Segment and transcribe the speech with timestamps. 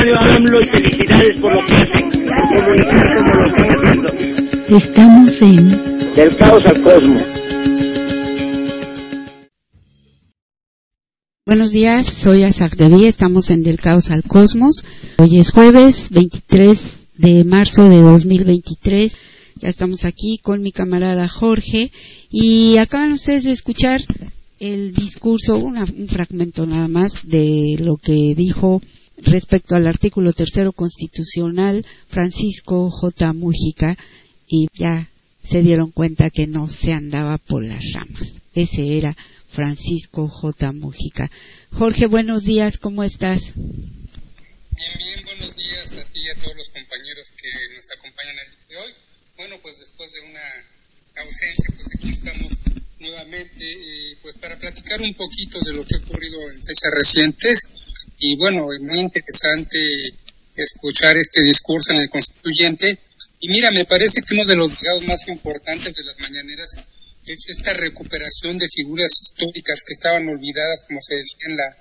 [0.00, 2.10] Radio AMLO y felicidades por lo que hacen,
[2.54, 4.78] comunicar como lo están haciendo.
[4.78, 7.22] Estamos en Del caos al cosmos.
[11.44, 14.82] Buenos días, soy Azar Devi, estamos en Del Caos al Cosmos.
[15.18, 19.14] Hoy es jueves 23 de marzo de 2023.
[19.56, 21.90] Ya estamos aquí con mi camarada Jorge
[22.30, 24.00] y acaban ustedes de escuchar
[24.60, 28.80] el discurso, una- un fragmento nada más de lo que dijo
[29.22, 33.32] respecto al artículo tercero constitucional Francisco J.
[33.32, 33.96] Mújica
[34.46, 35.08] y ya
[35.44, 38.34] se dieron cuenta que no se andaba por las ramas.
[38.54, 39.16] Ese era
[39.48, 40.72] Francisco J.
[40.72, 41.30] Mújica.
[41.72, 43.40] Jorge, buenos días, ¿cómo estás?
[43.54, 48.50] Bien, bien, buenos días a ti y a todos los compañeros que nos acompañan el
[48.50, 48.92] día de hoy.
[49.36, 52.52] Bueno, pues después de una ausencia, pues aquí estamos
[52.98, 57.66] nuevamente, eh, pues para platicar un poquito de lo que ha ocurrido en fechas recientes.
[58.20, 59.78] Y bueno, es muy interesante
[60.54, 62.98] escuchar este discurso en el constituyente.
[63.40, 66.76] Y mira, me parece que uno de los legados más importantes de las mañaneras
[67.26, 71.76] es esta recuperación de figuras históricas que estaban olvidadas, como se decía en la,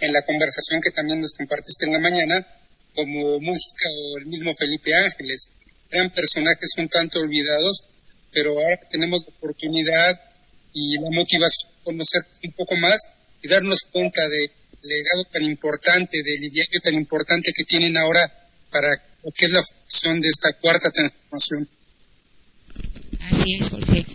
[0.00, 2.44] en la conversación que también nos compartiste en la mañana,
[2.92, 5.52] como Música o el mismo Felipe Ángeles.
[5.90, 7.84] Eran personajes un tanto olvidados,
[8.32, 10.20] pero ahora tenemos la oportunidad
[10.72, 13.00] y la motivación de conocer un poco más
[13.40, 14.50] y darnos cuenta del
[14.86, 18.20] legado tan importante, del ideario tan importante que tienen ahora
[18.70, 18.88] para
[19.22, 21.68] lo que es la función de esta cuarta transformación.
[23.20, 24.06] Así es, Jorge.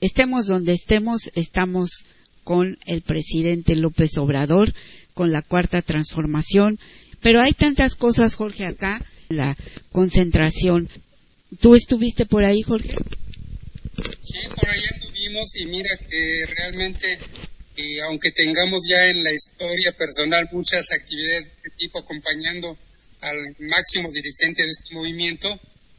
[0.00, 2.04] Estemos donde estemos, estamos
[2.44, 4.72] con el presidente López Obrador,
[5.14, 6.78] con la cuarta transformación,
[7.20, 9.56] pero hay tantas cosas, Jorge, acá, la
[9.92, 10.88] concentración.
[11.60, 12.94] ¿Tú estuviste por ahí, Jorge?
[14.22, 17.18] Sí, por ahí anduvimos y mira que realmente,
[17.78, 22.76] eh, aunque tengamos ya en la historia personal muchas actividades de este tipo acompañando
[23.20, 25.48] al máximo dirigente de este movimiento,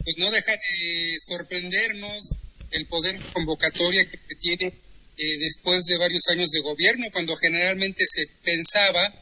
[0.03, 2.36] pues no deja de sorprendernos
[2.71, 8.27] el poder convocatoria que tiene eh, después de varios años de gobierno, cuando generalmente se
[8.43, 9.14] pensaba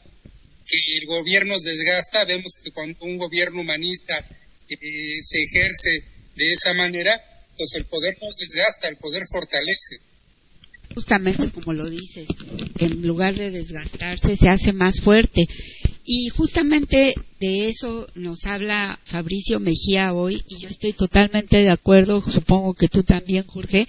[0.66, 4.18] que el gobierno desgasta, vemos que cuando un gobierno humanista
[4.68, 4.76] eh,
[5.22, 5.90] se ejerce
[6.34, 7.22] de esa manera,
[7.56, 10.07] pues el poder no desgasta, el poder fortalece.
[10.94, 12.26] Justamente como lo dices,
[12.78, 15.46] en lugar de desgastarse, se hace más fuerte.
[16.04, 22.20] Y justamente de eso nos habla Fabricio Mejía hoy, y yo estoy totalmente de acuerdo,
[22.22, 23.86] supongo que tú también, Jorge,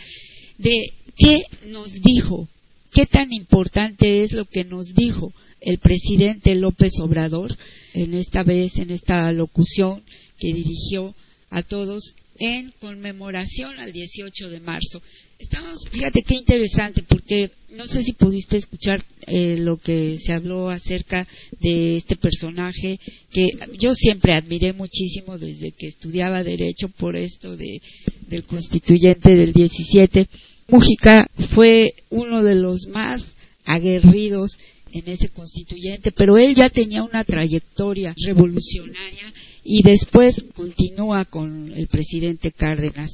[0.57, 2.47] de qué nos dijo,
[2.91, 7.55] qué tan importante es lo que nos dijo el presidente López Obrador
[7.93, 10.03] en esta vez, en esta locución
[10.37, 11.13] que dirigió
[11.49, 15.01] a todos en conmemoración al 18 de marzo.
[15.37, 20.69] Estamos, fíjate qué interesante, porque no sé si pudiste escuchar eh, lo que se habló
[20.69, 21.27] acerca
[21.59, 22.99] de este personaje
[23.31, 27.81] que yo siempre admiré muchísimo desde que estudiaba derecho por esto de,
[28.27, 30.27] del constituyente del 17.
[30.67, 33.33] Mújica fue uno de los más
[33.65, 34.57] aguerridos
[34.93, 39.33] en ese constituyente, pero él ya tenía una trayectoria revolucionaria
[39.63, 43.13] y después continúa con el presidente Cárdenas.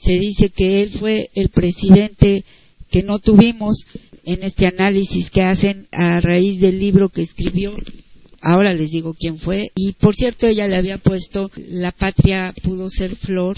[0.00, 2.44] Se dice que él fue el presidente
[2.90, 3.84] que no tuvimos
[4.24, 7.74] en este análisis que hacen a raíz del libro que escribió.
[8.40, 9.70] Ahora les digo quién fue.
[9.74, 13.56] Y por cierto, ella le había puesto La patria pudo ser flor,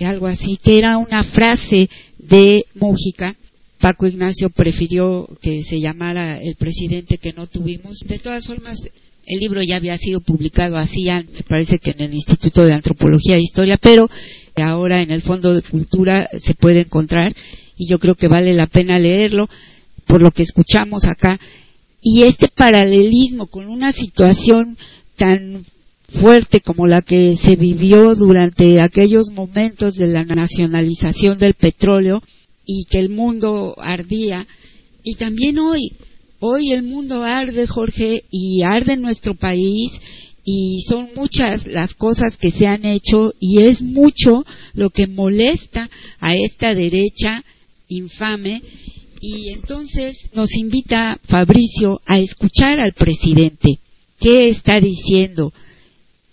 [0.00, 1.88] algo así, que era una frase
[2.18, 3.36] de Mújica.
[3.80, 8.00] Paco Ignacio prefirió que se llamara el presidente que no tuvimos.
[8.06, 8.78] De todas formas,
[9.26, 13.36] el libro ya había sido publicado así, me parece que en el Instituto de Antropología
[13.36, 14.08] e Historia, pero
[14.56, 17.34] ahora en el Fondo de Cultura se puede encontrar
[17.76, 19.48] y yo creo que vale la pena leerlo
[20.06, 21.38] por lo que escuchamos acá.
[22.02, 24.76] Y este paralelismo con una situación
[25.16, 25.64] tan
[26.08, 32.22] fuerte como la que se vivió durante aquellos momentos de la nacionalización del petróleo
[32.68, 34.46] y que el mundo ardía,
[35.02, 35.90] y también hoy,
[36.40, 39.90] Hoy el mundo arde, Jorge, y arde nuestro país,
[40.44, 44.44] y son muchas las cosas que se han hecho, y es mucho
[44.74, 45.90] lo que molesta
[46.20, 47.44] a esta derecha
[47.88, 48.62] infame.
[49.20, 53.80] Y entonces nos invita Fabricio a escuchar al presidente.
[54.20, 55.52] ¿Qué está diciendo?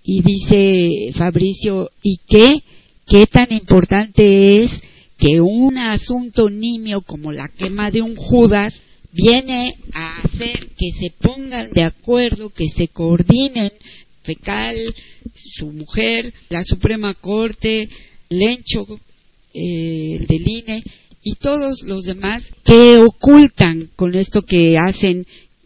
[0.04, 2.62] Y dice Fabricio, ¿y qué?
[3.08, 4.84] ¿Qué tan importante es
[5.18, 8.82] que un asunto nimio como la quema de un Judas
[9.12, 13.72] viene a hacer que se pongan de acuerdo, que se coordinen
[14.24, 14.76] Fecal,
[15.36, 17.88] su mujer, la Suprema Corte,
[18.30, 18.86] Lencho,
[19.54, 20.84] eh, el del INE
[21.24, 25.26] y todos los demás que ocultan con esto que hacen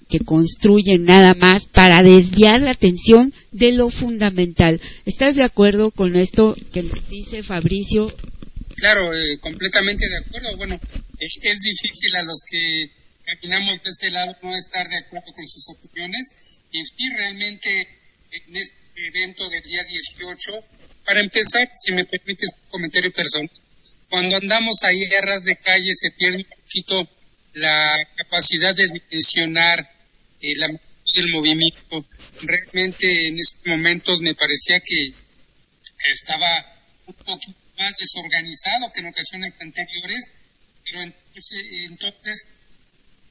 [0.09, 4.81] que construyen nada más para desviar la atención de lo fundamental.
[5.05, 8.11] ¿Estás de acuerdo con esto que dice Fabricio?
[8.79, 10.55] Claro, eh, completamente de acuerdo.
[10.57, 10.79] Bueno,
[11.19, 12.91] es, difícil a los que
[13.25, 16.33] caminamos de este lado no estar de acuerdo con sus opiniones
[16.71, 17.69] y sí realmente
[18.31, 20.51] en este evento del día 18,
[21.05, 23.49] para empezar, si me permites un comentario personal,
[24.09, 27.07] cuando andamos ahí a ras de calle se pierde un poquito
[27.53, 29.79] la capacidad de dimensionar
[30.41, 30.67] eh, la
[31.15, 32.05] del movimiento.
[32.41, 35.13] Realmente en estos momentos me parecía que
[36.11, 36.47] estaba
[37.07, 40.27] un poquito más desorganizado que en ocasiones anteriores,
[40.85, 42.47] pero entonces, entonces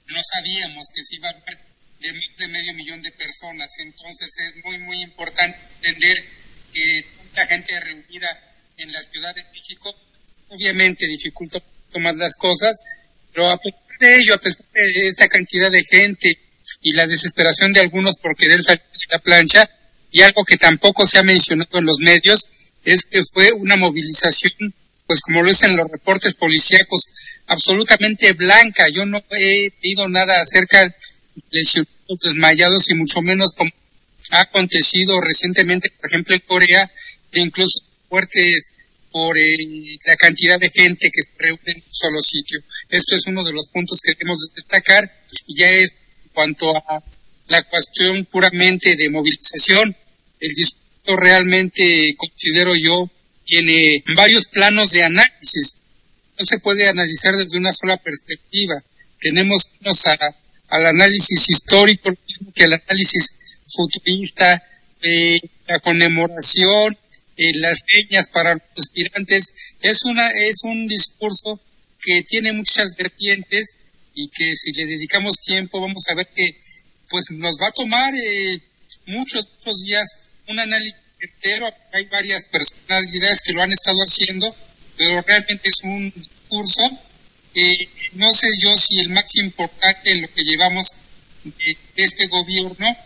[0.06, 1.58] no sabíamos que se iba a ver
[2.00, 3.68] de de medio millón de personas.
[3.80, 6.24] Entonces es muy, muy importante entender
[6.72, 7.04] que
[7.34, 8.28] tanta gente reunida
[8.78, 9.94] en la Ciudad de México
[10.48, 11.60] obviamente dificulta
[12.00, 12.80] más las cosas,
[13.32, 16.38] pero a pesar de ello, a pesar de esta cantidad de gente
[16.82, 19.68] y la desesperación de algunos por querer salir de la plancha,
[20.10, 22.48] y algo que tampoco se ha mencionado en los medios,
[22.88, 24.74] es que fue una movilización,
[25.06, 27.12] pues como lo es en los reportes policíacos,
[27.46, 28.86] absolutamente blanca.
[28.94, 30.94] Yo no he leído nada acerca de
[31.50, 33.70] lesionados desmayados y mucho menos como
[34.30, 36.90] ha acontecido recientemente, por ejemplo, en Corea,
[37.32, 38.72] de incluso fuertes
[39.10, 39.42] por eh,
[40.06, 42.60] la cantidad de gente que se reúne en un solo sitio.
[42.88, 45.10] Esto es uno de los puntos que debemos destacar
[45.46, 47.02] y ya es en cuanto a
[47.48, 49.96] la cuestión puramente de movilización.
[50.40, 50.77] El discurso
[51.16, 53.10] realmente, considero yo,
[53.44, 55.76] tiene varios planos de análisis.
[56.38, 58.74] No se puede analizar desde una sola perspectiva.
[59.18, 63.34] Tenemos irnos al análisis histórico, mismo que el análisis
[63.66, 64.62] futurista,
[65.02, 66.96] eh, la conmemoración,
[67.36, 69.76] eh, las señas para los aspirantes.
[69.80, 71.60] Es, una, es un discurso
[72.00, 73.76] que tiene muchas vertientes
[74.14, 76.56] y que si le dedicamos tiempo vamos a ver que
[77.08, 78.60] pues nos va a tomar eh,
[79.06, 81.72] muchos, muchos días un análisis entero.
[81.92, 84.54] Hay varias personalidades que lo han estado haciendo,
[84.96, 86.82] pero realmente es un discurso.
[87.54, 90.94] Eh, no sé yo si el más importante en lo que llevamos
[91.44, 92.96] de, este gobierno,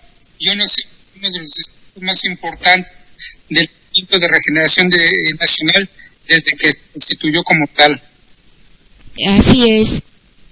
[0.40, 0.82] yo no sé,
[1.16, 2.92] uno de los discursos más importantes
[3.48, 5.90] del movimiento de regeneración de, nacional
[6.26, 8.02] desde que se constituyó como tal.
[9.28, 10.02] Así es.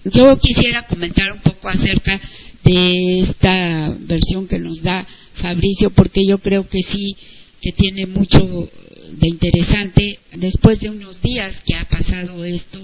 [0.05, 2.19] Yo quisiera comentar un poco acerca
[2.65, 7.17] de esta versión que nos da Fabricio, porque yo creo que sí,
[7.61, 8.69] que tiene mucho
[9.13, 10.19] de interesante.
[10.37, 12.79] Después de unos días que ha pasado esto,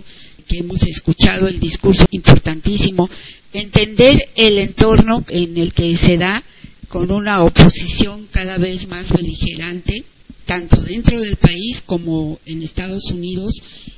[0.49, 3.09] que hemos escuchado el discurso importantísimo,
[3.53, 6.43] entender el entorno en el que se da
[6.89, 10.05] con una oposición cada vez más beligerante,
[10.47, 13.53] tanto dentro del país como en Estados Unidos,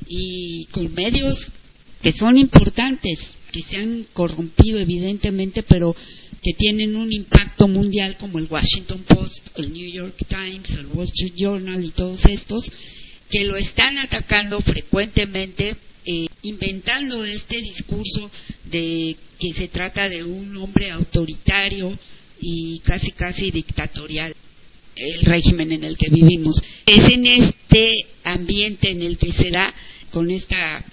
[0.08, 1.48] y con medios
[2.00, 5.94] que son importantes, que se han corrompido evidentemente, pero
[6.42, 11.06] que tienen un impacto mundial como el Washington Post, el New York Times, el Wall
[11.06, 12.70] Street Journal y todos estos,
[13.28, 18.30] que lo están atacando frecuentemente, eh, inventando este discurso
[18.66, 21.98] de que se trata de un hombre autoritario
[22.40, 24.34] y casi casi dictatorial
[24.94, 26.60] el régimen en el que vivimos.
[26.86, 27.90] Es en este
[28.22, 29.74] ambiente en el que se da
[30.10, 30.84] con esta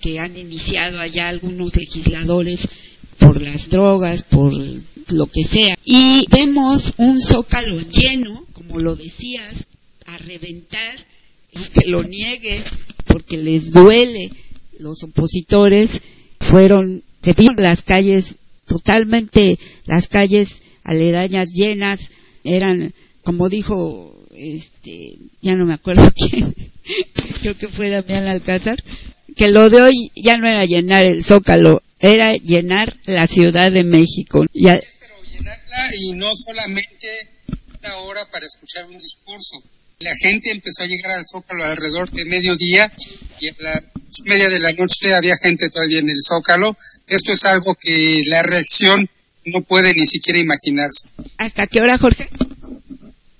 [0.00, 2.66] que han iniciado allá algunos legisladores
[3.18, 5.76] por las drogas, por lo que sea.
[5.84, 9.64] Y vemos un zócalo lleno, como lo decías,
[10.06, 11.06] a reventar,
[11.52, 12.64] que lo niegues
[13.06, 14.30] porque les duele.
[14.78, 16.00] Los opositores
[16.38, 22.08] fueron, se vieron las calles totalmente, las calles aledañas llenas,
[22.44, 26.54] eran, como dijo, este, ya no me acuerdo quién,
[27.42, 28.82] creo que fue Damián Alcázar,
[29.40, 33.84] que lo de hoy ya no era llenar el zócalo, era llenar la Ciudad de
[33.84, 34.44] México.
[34.52, 34.78] Ya...
[35.00, 37.08] Pero llenarla y no solamente
[37.80, 39.56] una hora para escuchar un discurso.
[40.00, 42.92] La gente empezó a llegar al Zócalo alrededor de mediodía
[43.40, 43.82] y a la
[44.24, 46.76] media de la noche había gente todavía en el Zócalo.
[47.06, 49.08] Esto es algo que la reacción
[49.46, 51.08] no puede ni siquiera imaginarse.
[51.38, 52.28] ¿Hasta qué hora, Jorge?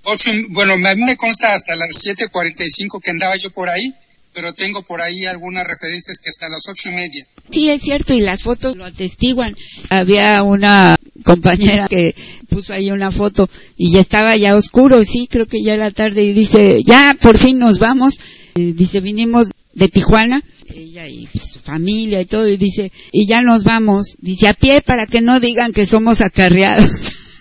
[0.04, 3.94] Ocho, bueno, a mí me consta hasta las 7.45 que andaba yo por ahí
[4.32, 7.26] pero tengo por ahí algunas referencias que hasta las ocho y media.
[7.50, 9.56] Sí, es cierto, y las fotos lo atestiguan.
[9.90, 12.14] Había una compañera que
[12.48, 16.22] puso ahí una foto y ya estaba ya oscuro, sí, creo que ya era tarde,
[16.22, 18.18] y dice, ya, por fin nos vamos.
[18.54, 20.42] dice, vinimos de Tijuana,
[20.74, 24.16] ella y su familia y todo, y dice, y ya nos vamos.
[24.18, 26.86] Dice, a pie para que no digan que somos acarreados.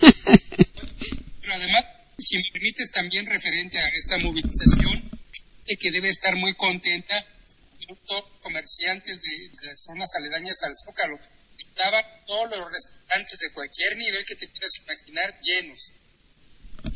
[1.40, 1.84] Pero además,
[2.18, 5.19] si me permites también referente a esta movilización,
[5.76, 7.24] que debe estar muy contenta,
[8.42, 11.18] comerciantes de, las zonas aledañas al Zócalo.
[11.58, 15.92] estaban todos los restaurantes de cualquier nivel que te quieras imaginar llenos.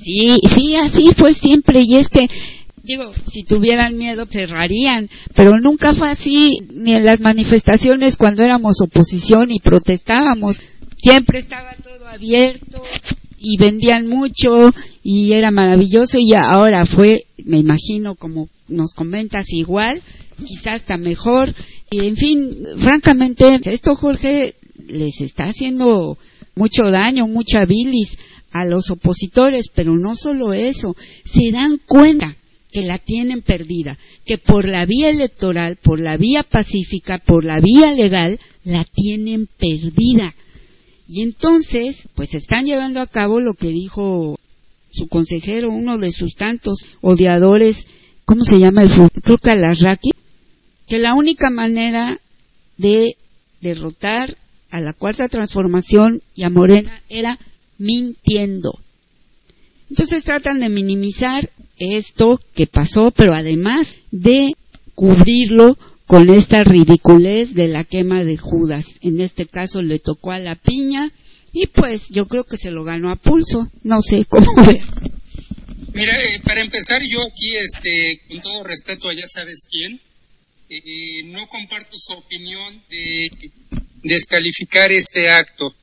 [0.03, 1.81] Sí, sí, así fue siempre.
[1.87, 2.29] Y es que,
[2.83, 8.81] digo, si tuvieran miedo cerrarían, pero nunca fue así, ni en las manifestaciones cuando éramos
[8.81, 10.61] oposición y protestábamos.
[10.97, 12.83] Siempre estaba todo abierto
[13.45, 14.73] y vendían mucho
[15.03, 20.03] y era maravilloso y ahora fue, me imagino, como nos comentas, igual,
[20.47, 21.55] quizás hasta mejor.
[21.91, 24.55] Y en fin, francamente, esto, Jorge,
[24.89, 26.17] les está haciendo
[26.57, 28.17] mucho daño, mucha bilis
[28.51, 32.35] a los opositores, pero no solo eso, se dan cuenta
[32.73, 37.61] que la tienen perdida, que por la vía electoral, por la vía pacífica, por la
[37.61, 40.35] vía legal, la tienen perdida.
[41.07, 44.39] Y entonces, pues están llevando a cabo lo que dijo
[44.91, 47.87] su consejero, uno de sus tantos odiadores,
[48.25, 48.91] ¿cómo se llama el
[49.23, 50.11] Creo que
[50.87, 52.21] que la única manera
[52.77, 53.17] de
[53.61, 54.37] derrotar
[54.71, 57.39] a la cuarta transformación y a Morena era
[57.79, 58.79] mintiendo.
[59.91, 64.53] Entonces tratan de minimizar esto que pasó, pero además de
[64.95, 68.99] cubrirlo con esta ridiculez de la quema de Judas.
[69.01, 71.13] En este caso le tocó a la piña
[71.53, 73.71] y pues yo creo que se lo ganó a pulso.
[73.83, 74.83] No sé cómo ver.
[75.95, 80.01] Mira, eh, para empezar yo aquí, este, con todo respeto a ya sabes quién,
[80.69, 83.31] eh, no comparto su opinión de
[84.03, 85.75] descalificar este acto.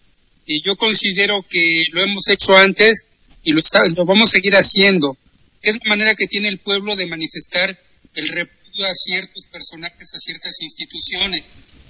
[0.46, 3.06] Y yo considero que lo hemos hecho antes
[3.44, 3.62] y lo,
[3.96, 5.18] lo vamos a seguir haciendo.
[5.62, 7.80] Es la manera que tiene el pueblo de manifestar
[8.14, 11.44] el repudio a ciertos personajes, a ciertas instituciones.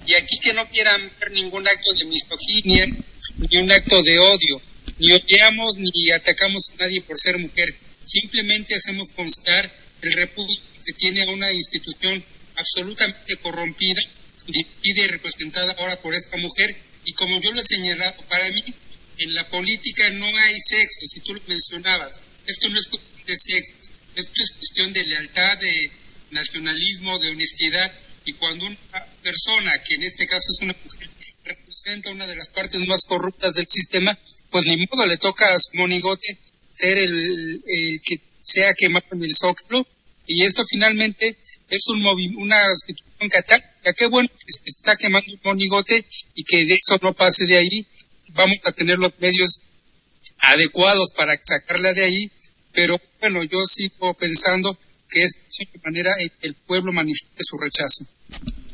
[0.06, 2.86] Y aquí que no quieran ver ningún acto de misoginia,
[3.38, 4.60] ni un acto de odio,
[4.98, 7.68] ni odiamos ni atacamos a nadie por ser mujer.
[8.04, 9.70] Simplemente hacemos constar
[10.00, 12.22] el repudio que se tiene a una institución
[12.56, 14.02] absolutamente corrompida
[14.46, 16.74] dividida y representada ahora por esta mujer.
[17.04, 18.62] Y como yo lo he señalado, para mí
[19.18, 22.20] en la política no hay sexo, si tú lo mencionabas.
[22.46, 25.90] Esto no es cuestión de sexo, esto es cuestión de lealtad, de
[26.32, 27.92] nacionalismo, de honestidad.
[28.24, 28.76] Y cuando una
[29.22, 31.10] persona, que en este caso es una mujer,
[31.44, 34.16] representa una de las partes más corruptas del sistema,
[34.50, 36.38] pues ni modo le toca a su monigote
[36.74, 39.86] ser el, el que sea quemado en el zócalo.
[40.26, 41.36] Y esto finalmente
[41.68, 42.06] es un
[42.38, 43.92] una situación catálica.
[43.96, 47.56] Qué bueno que se está quemando un monigote y que de eso no pase de
[47.56, 47.86] ahí.
[48.28, 49.60] Vamos a tener los medios
[50.38, 52.30] adecuados para sacarla de ahí,
[52.72, 54.78] pero bueno, yo sigo pensando
[55.12, 58.06] que es de manera el pueblo manifieste su rechazo.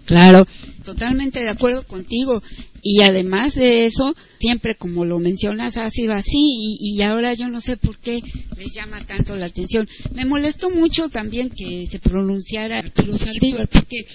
[0.08, 0.46] Claro,
[0.84, 2.42] totalmente de acuerdo contigo.
[2.82, 6.38] Y además de eso, siempre como lo mencionas, ha sido así
[6.80, 8.22] y, ahora yo no sé por qué
[8.56, 9.86] les llama tanto la atención.
[10.14, 14.06] Me molestó mucho también que se pronunciara Arturo Saldívar, porque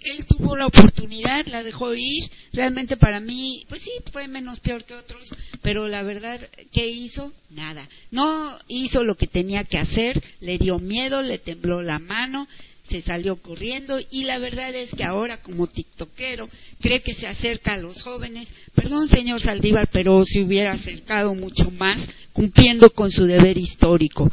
[0.00, 2.30] él tuvo la oportunidad, la dejó ir.
[2.52, 6.40] Realmente para mí, pues sí, fue menos peor que otros, pero la verdad,
[6.72, 7.32] ¿qué hizo?
[7.50, 7.88] Nada.
[8.10, 12.46] No hizo lo que tenía que hacer, le dio miedo, le tembló la mano,
[12.88, 16.48] se salió corriendo y la verdad es que ahora como tiktokero
[16.80, 18.48] cree que se acerca a los jóvenes.
[18.74, 24.30] Perdón, señor Saldívar, pero se hubiera acercado mucho más cumpliendo con su deber histórico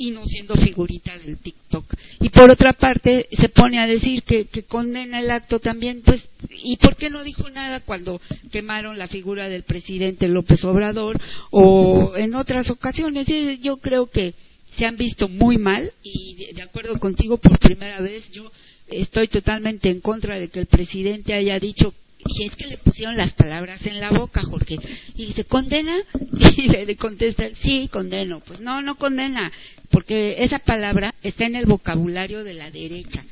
[0.00, 1.84] y no siendo figurita del TikTok.
[2.20, 6.26] Y por otra parte, se pone a decir que, que, condena el acto también, pues,
[6.48, 8.18] ¿y por qué no dijo nada cuando
[8.50, 13.26] quemaron la figura del presidente López Obrador o en otras ocasiones?
[13.60, 14.32] Yo creo que
[14.70, 18.50] se han visto muy mal y de acuerdo contigo por primera vez yo
[18.88, 21.92] estoy totalmente en contra de que el presidente haya dicho
[22.26, 24.76] y es que le pusieron las palabras en la boca, Jorge.
[25.14, 25.96] Y se condena
[26.56, 28.40] y le, contesta, sí, condeno.
[28.40, 29.50] Pues no, no condena,
[29.90, 33.24] porque esa palabra está en el vocabulario de la derecha.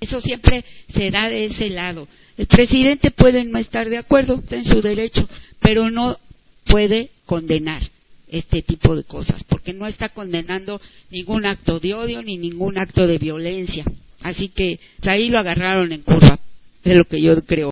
[0.00, 2.08] Eso siempre se da de ese lado.
[2.38, 5.28] El presidente puede no estar de acuerdo, está en su derecho,
[5.60, 6.16] pero no
[6.64, 7.82] puede condenar
[8.28, 10.80] este tipo de cosas, porque no está condenando
[11.10, 13.84] ningún acto de odio ni ningún acto de violencia.
[14.22, 16.38] Así que pues, ahí lo agarraron en curva,
[16.82, 17.70] de lo que yo creo.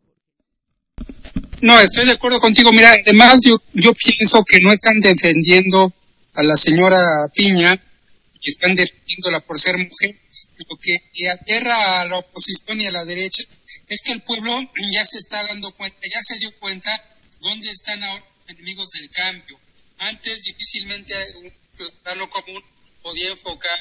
[1.62, 2.70] No, estoy de acuerdo contigo.
[2.72, 5.92] Mira, además yo, yo pienso que no están defendiendo
[6.34, 6.98] a la señora
[7.34, 7.80] Piña
[8.40, 10.16] y están defendiéndola por ser mujer.
[10.58, 13.42] Lo que aterra a la oposición y a la derecha
[13.88, 14.60] es que el pueblo
[14.92, 16.90] ya se está dando cuenta, ya se dio cuenta
[17.40, 19.58] dónde están ahora los enemigos del cambio
[19.98, 22.62] antes difícilmente un ciudadano común
[23.02, 23.78] podía enfocar,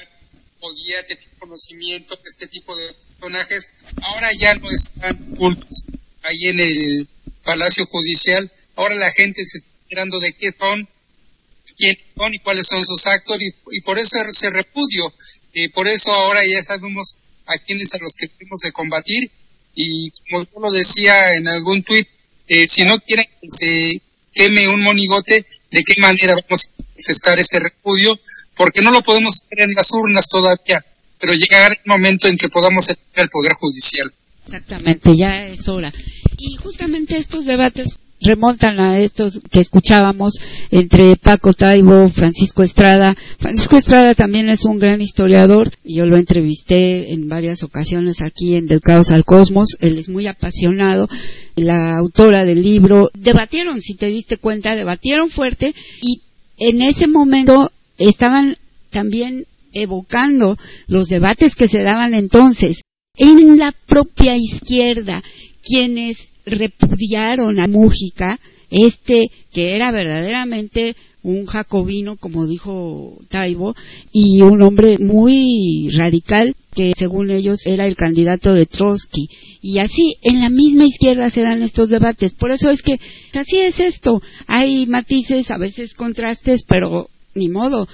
[0.59, 3.69] podía tener conocimiento de este tipo de personajes.
[4.01, 5.83] Ahora ya no están ocultos
[6.23, 7.07] ahí en el
[7.43, 8.51] Palacio Judicial.
[8.75, 10.87] Ahora la gente se está enterando de qué son,
[11.77, 11.99] quiénes
[12.33, 13.37] y cuáles son sus actos
[13.71, 15.03] y, por eso se repudio.
[15.73, 19.31] por eso ahora ya sabemos a quiénes a los que tenemos de combatir
[19.79, 22.07] y como yo lo decía en algún tuit,
[22.47, 24.01] eh, si no quieren que se
[24.33, 28.19] queme un monigote, ¿de qué manera vamos a manifestar este repudio?
[28.55, 30.83] Porque no lo podemos hacer en las urnas todavía,
[31.19, 34.11] pero llegará el momento en que podamos el Poder Judicial.
[34.45, 35.93] Exactamente, ya es hora.
[36.39, 40.33] Y justamente estos debates remontan a estos que escuchábamos
[40.71, 43.15] entre Paco Taibo, Francisco Estrada.
[43.39, 48.67] Francisco Estrada también es un gran historiador, yo lo entrevisté en varias ocasiones aquí en
[48.67, 51.07] Del Caos al Cosmos, él es muy apasionado,
[51.55, 56.21] la autora del libro, debatieron, si te diste cuenta, debatieron fuerte y
[56.57, 58.57] en ese momento estaban
[58.91, 60.57] también evocando
[60.87, 62.81] los debates que se daban entonces.
[63.15, 65.23] En la propia izquierda,
[65.63, 68.39] quienes repudiaron a Mújica,
[68.69, 73.75] este que era verdaderamente un jacobino, como dijo Taibo,
[74.11, 79.27] y un hombre muy radical que según ellos era el candidato de Trotsky.
[79.61, 82.33] Y así, en la misma izquierda se dan estos debates.
[82.33, 82.99] Por eso es que
[83.33, 84.21] así es esto.
[84.45, 87.87] Hay matices, a veces contrastes, pero ni modo.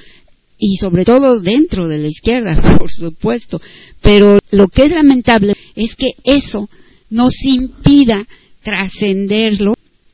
[0.59, 3.57] Y sobre todo dentro de la izquierda, por supuesto.
[4.01, 6.69] Pero lo que es lamentable es que eso
[7.09, 8.25] nos impida
[8.63, 9.73] trascenderlo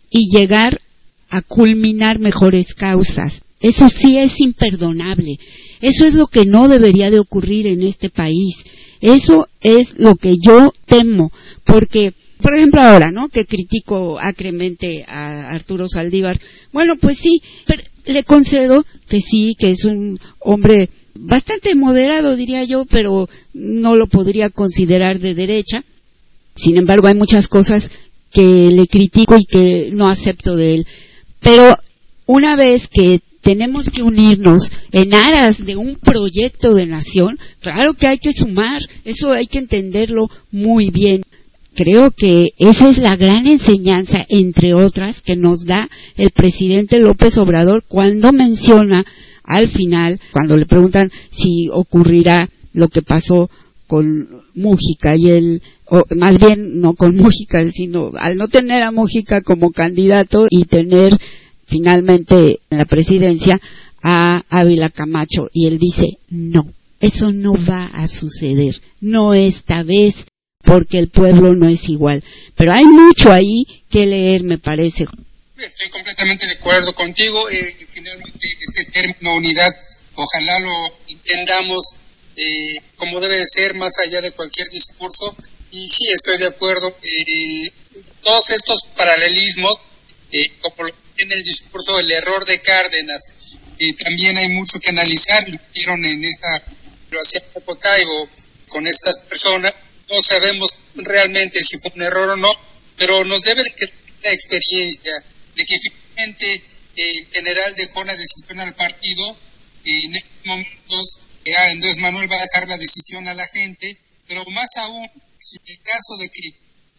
[0.10, 0.80] y llegar
[1.30, 3.42] a culminar mejores causas.
[3.60, 5.38] Eso sí es imperdonable.
[5.82, 8.56] Eso es lo que no debería de ocurrir en este país.
[9.02, 11.32] Eso es lo que yo temo,
[11.66, 13.30] porque por ejemplo ahora, ¿no?
[13.30, 16.40] Que critico acremente a Arturo Saldívar.
[16.72, 17.42] Bueno, pues sí,
[18.06, 24.08] le concedo que sí, que es un hombre bastante moderado, diría yo, pero no lo
[24.08, 25.84] podría considerar de derecha.
[26.56, 27.90] Sin embargo, hay muchas cosas
[28.32, 30.88] que le critico y que no acepto de él.
[31.42, 31.76] Pero
[32.26, 38.08] una vez que tenemos que unirnos en aras de un proyecto de nación, claro que
[38.08, 41.24] hay que sumar, eso hay que entenderlo muy bien.
[41.74, 45.88] Creo que esa es la gran enseñanza, entre otras, que nos da
[46.18, 49.06] el presidente López Obrador cuando menciona
[49.44, 53.50] al final, cuando le preguntan si ocurrirá lo que pasó
[53.90, 58.92] con Mújica y él, o más bien no con Mújica, sino al no tener a
[58.92, 61.12] Mújica como candidato y tener
[61.66, 63.60] finalmente en la presidencia
[64.04, 66.68] a Ávila Camacho y él dice no,
[67.00, 70.24] eso no va a suceder, no esta vez
[70.64, 72.24] porque el pueblo no es igual.
[72.56, 75.06] Pero hay mucho ahí que leer, me parece.
[75.58, 77.50] Estoy completamente de acuerdo contigo.
[77.50, 79.72] Eh, finalmente, este término unidad,
[80.14, 80.72] ojalá lo
[81.08, 81.96] entendamos
[82.42, 85.36] eh, como debe de ser más allá de cualquier discurso.
[85.72, 86.88] Y sí, estoy de acuerdo.
[87.02, 87.70] Eh,
[88.24, 89.74] todos estos paralelismos,
[90.32, 93.58] eh, como tiene el discurso el error de Cárdenas,
[94.02, 95.50] también hay mucho que analizar.
[95.50, 96.64] Lo vieron en esta,
[97.10, 97.42] lo hacía
[97.82, 98.30] Taibo
[98.70, 99.74] con estas personas.
[100.10, 102.52] No sabemos realmente si fue un error o no,
[102.98, 103.92] pero nos debe de
[104.24, 105.12] la experiencia
[105.56, 106.64] de que finalmente
[106.96, 109.38] el general dejó la decisión al partido
[109.84, 113.98] en estos momentos entonces Manuel va a dejar la decisión a la gente,
[114.28, 116.52] pero más aún, si en el caso de que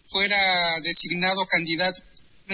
[0.07, 2.03] fuera designado candidato,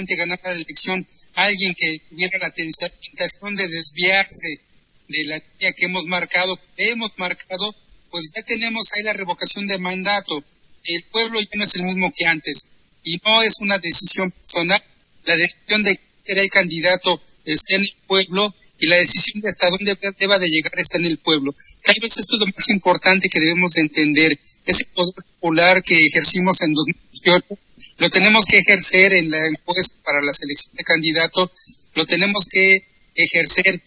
[0.04, 4.60] ganar la elección alguien que tuviera la tentación de desviarse
[5.08, 7.74] de la línea que hemos marcado, que hemos marcado,
[8.10, 10.42] pues ya tenemos ahí la revocación de mandato.
[10.84, 12.62] El pueblo ya no es el mismo que antes
[13.04, 14.82] y no es una decisión personal.
[15.24, 19.70] La decisión de que el candidato está en el pueblo y la decisión de hasta
[19.70, 21.54] dónde deba de llegar está en el pueblo.
[21.82, 24.38] Tal vez esto es lo más importante que debemos de entender.
[24.64, 27.58] Ese poder popular que ejercimos en 2018
[27.98, 31.50] lo tenemos que ejercer en la encuesta para la selección de candidato,
[31.94, 32.78] lo tenemos que
[33.14, 33.80] ejercer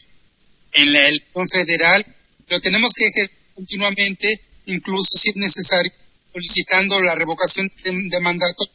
[0.74, 2.06] en la elección federal,
[2.48, 5.92] lo tenemos que ejercer continuamente, incluso si es necesario,
[6.34, 8.66] solicitando la revocación de, mandato,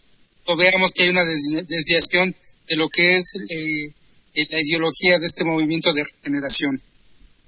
[0.46, 2.34] o veamos que hay una desviación
[2.68, 3.92] de lo que es eh,
[4.34, 6.80] la ideología de este movimiento de regeneración.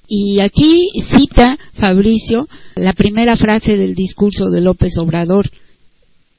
[0.09, 5.51] Y aquí cita Fabricio la primera frase del discurso de López Obrador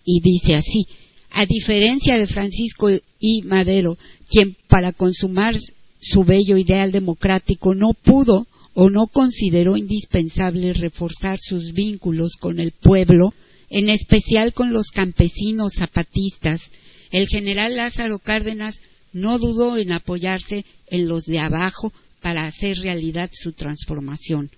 [0.06, 0.88] y dice así,
[1.32, 2.88] a diferencia de Francisco
[3.20, 3.98] y Madero,
[4.30, 5.54] quien para consumar
[6.00, 12.72] su bello ideal democrático no pudo o no consideró indispensable reforzar sus vínculos con el
[12.72, 13.34] pueblo,
[13.70, 16.62] en especial con los campesinos zapatistas,
[17.12, 18.80] el general Lázaro Cárdenas
[19.18, 24.50] no dudó en apoyarse en los de abajo para hacer realidad su transformación.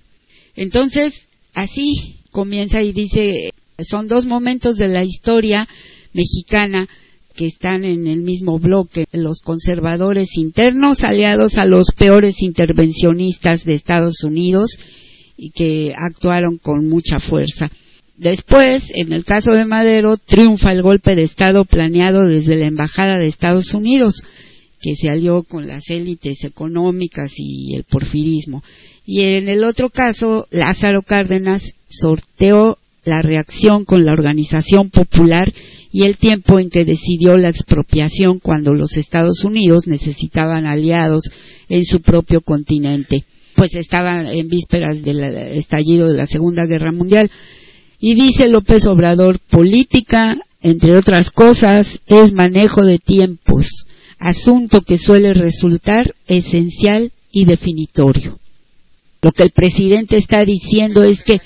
[0.56, 5.67] Entonces, así comienza y dice, son dos momentos de la historia
[6.13, 6.88] mexicana
[7.36, 13.74] que están en el mismo bloque, los conservadores internos aliados a los peores intervencionistas de
[13.74, 14.78] Estados Unidos
[15.38, 17.72] y que actuaron con mucha fuerza.
[18.20, 23.18] Después, en el caso de Madero, triunfa el golpe de Estado planeado desde la Embajada
[23.18, 24.22] de Estados Unidos,
[24.82, 28.62] que se alió con las élites económicas y el porfirismo.
[29.06, 35.54] Y en el otro caso, Lázaro Cárdenas sorteó la reacción con la organización popular
[35.90, 41.24] y el tiempo en que decidió la expropiación cuando los Estados Unidos necesitaban aliados
[41.70, 43.24] en su propio continente,
[43.56, 47.32] pues estaban en vísperas del estallido de la Segunda Guerra Mundial.
[48.00, 53.88] Y dice López Obrador, política, entre otras cosas, es manejo de tiempos,
[54.20, 58.40] asunto que suele resultar esencial y definitorio.
[59.22, 61.42] Lo que el presidente está diciendo es que...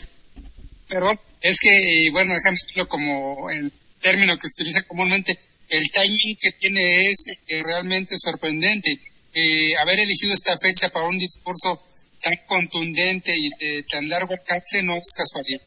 [0.88, 1.12] Pero
[1.42, 5.38] es que, bueno, déjame como el término que se utiliza comúnmente,
[5.70, 9.00] el timing que tiene es eh, realmente sorprendente.
[9.34, 11.82] Eh, haber elegido esta fecha para un discurso
[12.22, 15.62] tan contundente y de tan largo alcance no es casualidad.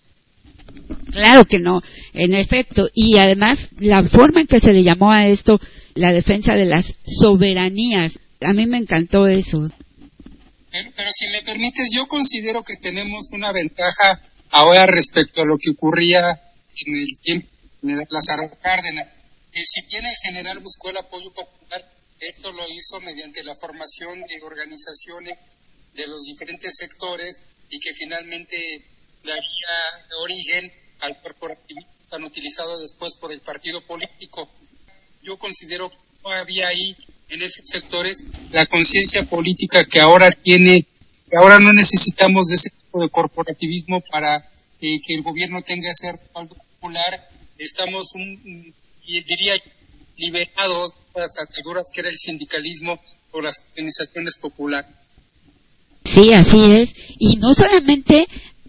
[1.11, 1.81] Claro que no,
[2.13, 2.89] en efecto.
[2.95, 5.59] Y además, la forma en que se le llamó a esto
[5.95, 9.69] la defensa de las soberanías, a mí me encantó eso.
[10.71, 15.71] Pero, si me permites, yo considero que tenemos una ventaja ahora respecto a lo que
[15.71, 16.21] ocurría
[16.85, 17.49] en el tiempo
[17.83, 19.09] de Lázaro Cárdenas.
[19.53, 21.83] Que si bien el general buscó el apoyo popular,
[22.21, 25.39] esto lo hizo mediante la formación de organizaciones
[25.95, 27.41] de los diferentes sectores
[27.71, 28.57] y que finalmente
[29.25, 34.49] daría origen al corporativismo tan utilizado después por el partido político.
[35.23, 36.97] Yo considero que no había ahí
[37.29, 40.87] en esos sectores la conciencia política que ahora tiene,
[41.29, 44.37] que ahora no necesitamos de ese tipo de corporativismo para
[44.81, 47.29] eh, que el gobierno tenga ese respaldo popular.
[47.59, 48.73] Estamos, un,
[49.05, 49.55] diría,
[50.17, 53.01] liberados de las ataduras que era el sindicalismo
[53.33, 54.91] o las organizaciones populares.
[56.05, 56.95] Sí, así es.
[57.19, 58.27] Y no solamente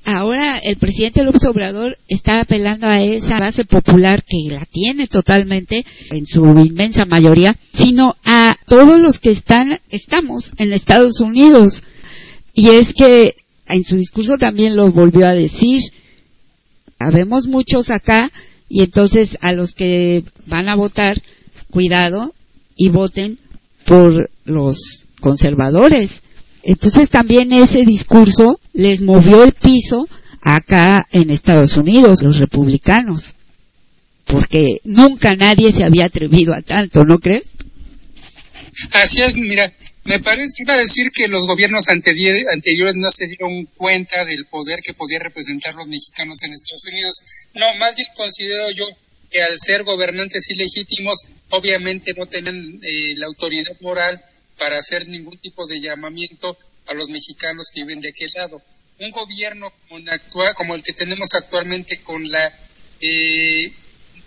[0.08, 5.86] ahora el presidente López Obrador está apelando a esa base popular que la tiene totalmente
[6.12, 11.84] en su inmensa mayoría, sino a todos los que están, estamos en Estados Unidos.
[12.54, 13.36] Y es que
[13.68, 15.82] en su discurso también lo volvió a decir.
[17.00, 18.32] Habemos muchos acá
[18.70, 21.22] y entonces a los que van a votar,
[21.70, 22.34] cuidado
[22.78, 23.40] y voten
[23.86, 26.22] por los conservadores
[26.68, 30.06] entonces también ese discurso les movió el piso
[30.42, 33.36] acá en Estados Unidos, los republicanos,
[34.26, 37.52] porque nunca nadie se había atrevido a tanto, ¿no crees?
[38.92, 39.72] Así es, mira,
[40.04, 44.80] me parece, iba a decir que los gobiernos anteriores no se dieron cuenta del poder
[44.86, 47.24] que podía representar los mexicanos en Estados Unidos.
[47.56, 48.88] No, más bien considero yo
[49.32, 54.22] que al ser gobernantes ilegítimos, obviamente no tienen eh, la autoridad moral
[54.58, 58.62] para hacer ningún tipo de llamamiento a los mexicanos que viven de aquel lado.
[59.00, 59.68] Un gobierno
[60.56, 62.52] como, el que tenemos actualmente, con la
[63.00, 63.72] eh,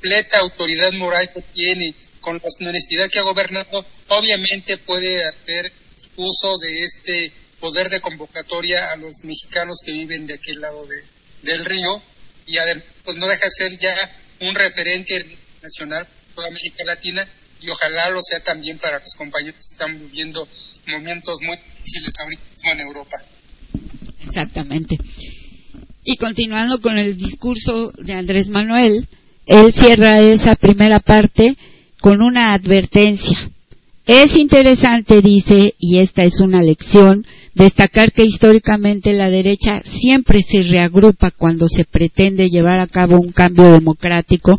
[0.00, 5.70] completa autoridad moral que tiene, con la honestidad que ha gobernado, obviamente puede hacer
[6.16, 10.86] uso de este poder de convocatoria a los mexicanos que viven de aquel lado
[11.42, 12.02] del río
[12.46, 13.94] y además pues no deja de ser ya
[14.40, 17.28] un referente nacional para toda América Latina
[17.60, 20.46] y ojalá lo sea también para los compañeros que están viviendo
[20.86, 23.16] momentos muy difíciles ahorita en Europa.
[24.26, 24.98] Exactamente.
[26.04, 29.06] Y continuando con el discurso de Andrés Manuel,
[29.46, 31.56] él cierra esa primera parte
[32.00, 33.36] con una advertencia.
[34.06, 40.62] Es interesante, dice, y esta es una lección, destacar que históricamente la derecha siempre se
[40.62, 44.58] reagrupa cuando se pretende llevar a cabo un cambio democrático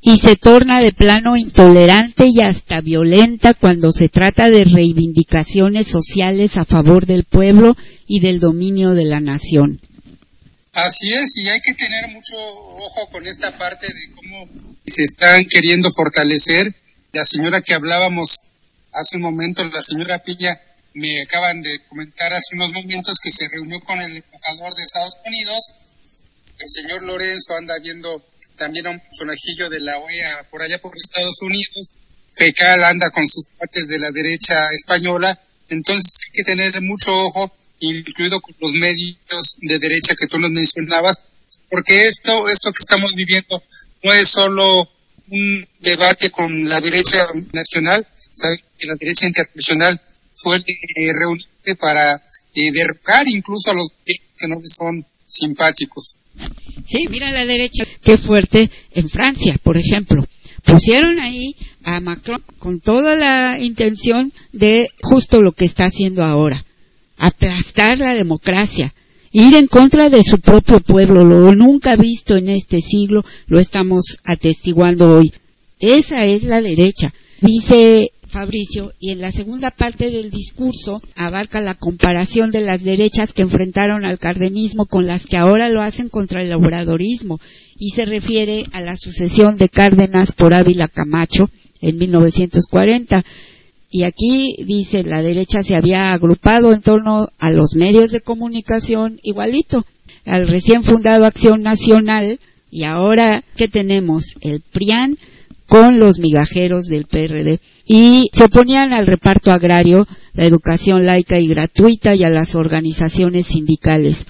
[0.00, 6.56] y se torna de plano intolerante y hasta violenta cuando se trata de reivindicaciones sociales
[6.56, 9.80] a favor del pueblo y del dominio de la nación.
[10.72, 14.48] Así es, y hay que tener mucho ojo con esta parte de cómo
[14.86, 16.66] se están queriendo fortalecer.
[17.12, 18.44] La señora que hablábamos
[18.92, 20.56] hace un momento, la señora Piña,
[20.94, 25.14] me acaban de comentar hace unos momentos que se reunió con el embajador de Estados
[25.26, 25.72] Unidos.
[26.58, 28.22] El señor Lorenzo anda viendo
[28.58, 31.94] también a un personajillo de la OEA por allá por Estados Unidos.
[32.34, 35.38] Fecal anda con sus partes de la derecha española.
[35.68, 40.50] Entonces hay que tener mucho ojo, incluido con los medios de derecha que tú nos
[40.50, 41.22] mencionabas,
[41.70, 43.62] porque esto, esto que estamos viviendo
[44.02, 44.88] no es solo
[45.30, 50.00] un debate con la derecha nacional, saben que la derecha internacional
[50.32, 52.14] suele eh, reunirse para
[52.54, 56.16] eh, derrocar incluso a los que no son simpáticos.
[56.86, 60.26] Sí, mira la derecha, qué fuerte en Francia, por ejemplo.
[60.64, 66.64] Pusieron ahí a Macron con toda la intención de justo lo que está haciendo ahora,
[67.16, 68.92] aplastar la democracia.
[69.30, 74.18] ir en contra de su propio pueblo, lo nunca visto en este siglo, lo estamos
[74.24, 75.32] atestiguando hoy.
[75.78, 77.12] Esa es la derecha.
[77.40, 83.32] Dice Fabricio, y en la segunda parte del discurso abarca la comparación de las derechas
[83.32, 87.40] que enfrentaron al cardenismo con las que ahora lo hacen contra el obradorismo,
[87.78, 91.48] y se refiere a la sucesión de Cárdenas por Ávila Camacho
[91.80, 93.24] en 1940.
[93.90, 99.18] Y aquí dice, la derecha se había agrupado en torno a los medios de comunicación
[99.22, 99.86] igualito,
[100.26, 102.38] al recién fundado Acción Nacional,
[102.70, 104.34] y ahora, ¿qué tenemos?
[104.42, 105.16] El PRIAN
[105.66, 111.48] con los migajeros del PRD y se oponían al reparto agrario, la educación laica y
[111.48, 114.26] gratuita y a las organizaciones sindicales.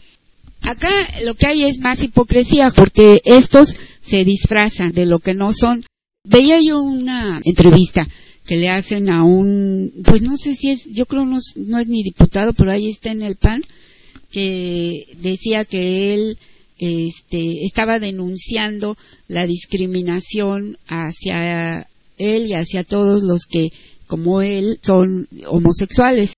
[0.62, 0.90] Acá
[1.24, 5.84] lo que hay es más hipocresía porque estos se disfrazan de lo que no son.
[6.24, 8.06] Veía yo una entrevista
[8.46, 11.88] que le hacen a un, pues no sé si es, yo creo no, no es
[11.88, 13.60] ni diputado, pero ahí está en el PAN,
[14.30, 16.38] que decía que él
[16.78, 23.70] este, estaba denunciando la discriminación hacia él y hacia todos los que,
[24.06, 26.32] como él, son homosexuales.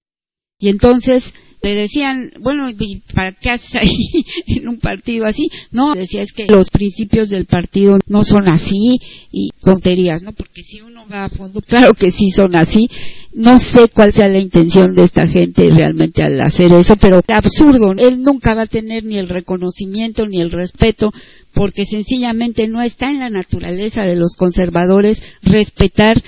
[0.58, 2.68] Y entonces le decían, bueno,
[3.14, 5.50] ¿para qué haces ahí en un partido así?
[5.70, 8.98] No, decía es que los principios del partido no son así
[9.30, 10.32] y tonterías, ¿no?
[10.32, 12.88] Porque si uno va a fondo, claro que sí son así.
[13.32, 17.94] No sé cuál sea la intención de esta gente realmente al hacer eso, pero absurdo.
[17.96, 21.12] Él nunca va a tener ni el reconocimiento ni el respeto
[21.52, 26.22] porque sencillamente no está en la naturaleza de los conservadores respetar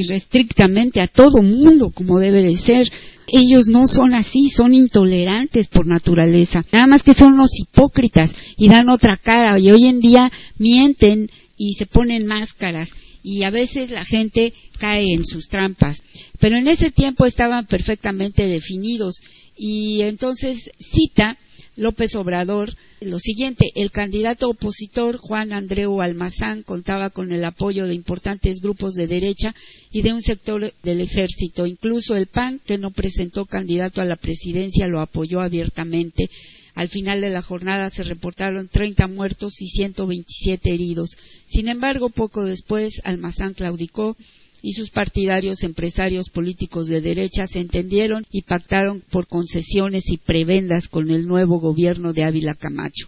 [0.00, 2.88] irrestrictamente a todo mundo como debe de ser
[3.26, 6.64] ellos no son así, son intolerantes por naturaleza.
[6.72, 11.30] Nada más que son los hipócritas y dan otra cara y hoy en día mienten
[11.56, 12.90] y se ponen máscaras
[13.22, 16.02] y a veces la gente cae en sus trampas.
[16.38, 19.20] Pero en ese tiempo estaban perfectamente definidos
[19.56, 21.38] y entonces cita
[21.76, 27.94] López Obrador lo siguiente, el candidato opositor Juan Andreu Almazán contaba con el apoyo de
[27.94, 29.54] importantes grupos de derecha
[29.90, 31.66] y de un sector del ejército.
[31.66, 36.30] Incluso el PAN, que no presentó candidato a la presidencia, lo apoyó abiertamente.
[36.74, 41.10] Al final de la jornada se reportaron 30 muertos y 127 heridos.
[41.48, 44.16] Sin embargo, poco después, Almazán claudicó
[44.64, 50.88] y sus partidarios empresarios políticos de derecha se entendieron y pactaron por concesiones y prebendas
[50.88, 53.06] con el nuevo gobierno de Ávila Camacho.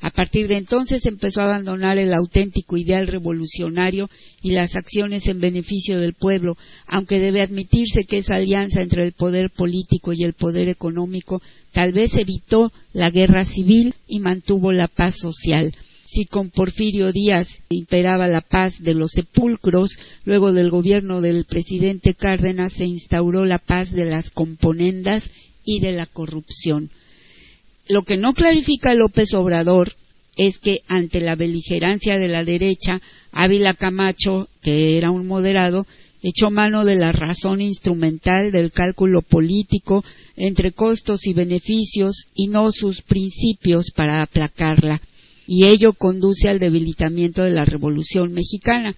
[0.00, 4.10] A partir de entonces empezó a abandonar el auténtico ideal revolucionario
[4.42, 6.56] y las acciones en beneficio del pueblo,
[6.88, 11.40] aunque debe admitirse que esa alianza entre el poder político y el poder económico
[11.70, 15.72] tal vez evitó la guerra civil y mantuvo la paz social
[16.06, 22.14] si con Porfirio Díaz imperaba la paz de los sepulcros, luego del gobierno del presidente
[22.14, 25.28] Cárdenas se instauró la paz de las componendas
[25.64, 26.90] y de la corrupción.
[27.88, 29.92] Lo que no clarifica López Obrador
[30.36, 33.00] es que ante la beligerancia de la derecha,
[33.32, 35.86] Ávila Camacho, que era un moderado,
[36.22, 40.04] echó mano de la razón instrumental del cálculo político
[40.36, 45.00] entre costos y beneficios y no sus principios para aplacarla
[45.46, 48.94] y ello conduce al debilitamiento de la Revolución Mexicana.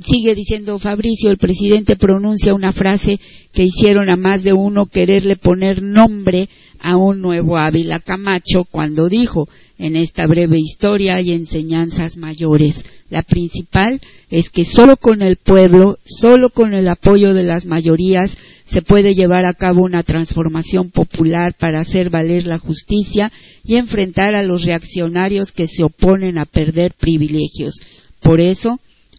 [0.00, 3.18] Sigue diciendo Fabricio, el presidente pronuncia una frase
[3.52, 9.08] que hicieron a más de uno quererle poner nombre a un nuevo Ávila Camacho cuando
[9.08, 12.84] dijo, en esta breve historia hay enseñanzas mayores.
[13.10, 18.38] La principal es que solo con el pueblo, solo con el apoyo de las mayorías,
[18.66, 23.32] se puede llevar a cabo una transformación popular para hacer valer la justicia
[23.64, 27.80] y enfrentar a los reaccionarios que se oponen a perder privilegios.
[28.20, 28.78] Por eso,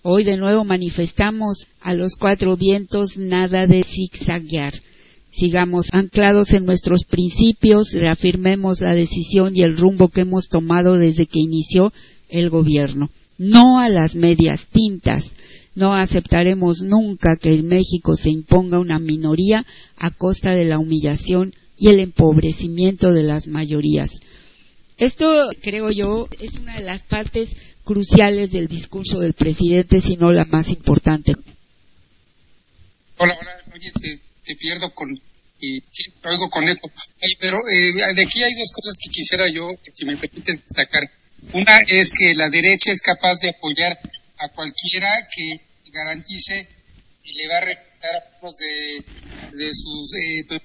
[0.09, 4.73] hoy de nuevo manifestamos a los cuatro vientos nada de zigzaguear
[5.31, 11.27] sigamos anclados en nuestros principios, reafirmemos la decisión y el rumbo que hemos tomado desde
[11.27, 11.93] que inició
[12.29, 13.09] el gobierno.
[13.37, 15.31] No a las medias tintas.
[15.75, 19.65] No aceptaremos nunca que en México se imponga una minoría
[19.97, 24.19] a costa de la humillación y el empobrecimiento de las mayorías.
[24.99, 30.31] Esto, creo yo, es una de las partes cruciales del discurso del presidente, si no
[30.31, 31.33] la más importante.
[33.17, 35.09] Hola, hola, oye, te pierdo con
[35.61, 36.89] y sí, oigo con eco.
[37.39, 41.03] Pero eh, de aquí hay dos cosas que quisiera yo, si me permiten destacar.
[41.53, 43.97] Una es que la derecha es capaz de apoyar
[44.37, 46.67] a cualquiera que garantice
[47.23, 50.61] y le va a respetar a de, de sus eh,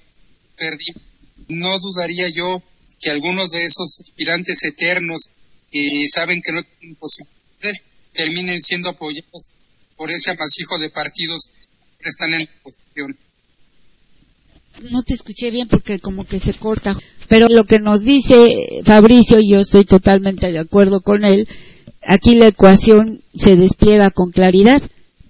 [0.57, 1.01] perdidos.
[1.47, 2.61] No dudaría yo
[3.05, 5.29] que algunos de esos aspirantes eternos
[5.71, 9.51] que saben que no tienen posibilidades terminen siendo apoyados
[9.95, 11.51] por ese amasijo de partidos
[11.99, 13.17] que están en la oposición.
[14.91, 16.97] No te escuché bien porque como que se corta.
[17.29, 21.47] Pero lo que nos dice Fabricio, y yo estoy totalmente de acuerdo con él,
[22.01, 24.81] aquí la ecuación se despliega con claridad.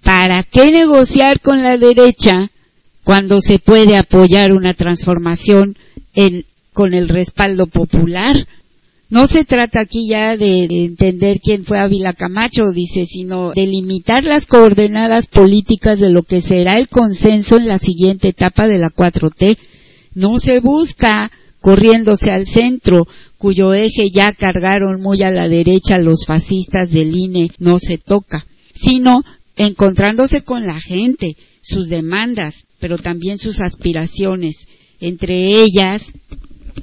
[0.01, 2.51] ¿Para qué negociar con la derecha
[3.03, 5.77] cuando se puede apoyar una transformación
[6.13, 8.35] en, con el respaldo popular?
[9.09, 14.23] No se trata aquí ya de, entender quién fue Ávila Camacho, dice, sino de limitar
[14.23, 18.89] las coordenadas políticas de lo que será el consenso en la siguiente etapa de la
[18.89, 19.57] 4T.
[20.15, 23.07] No se busca corriéndose al centro,
[23.37, 28.45] cuyo eje ya cargaron muy a la derecha los fascistas del INE, no se toca,
[28.73, 29.23] sino
[29.55, 34.67] encontrándose con la gente, sus demandas, pero también sus aspiraciones,
[34.99, 36.11] entre ellas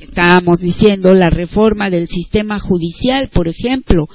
[0.00, 4.08] estábamos diciendo, la reforma del sistema judicial, por ejemplo.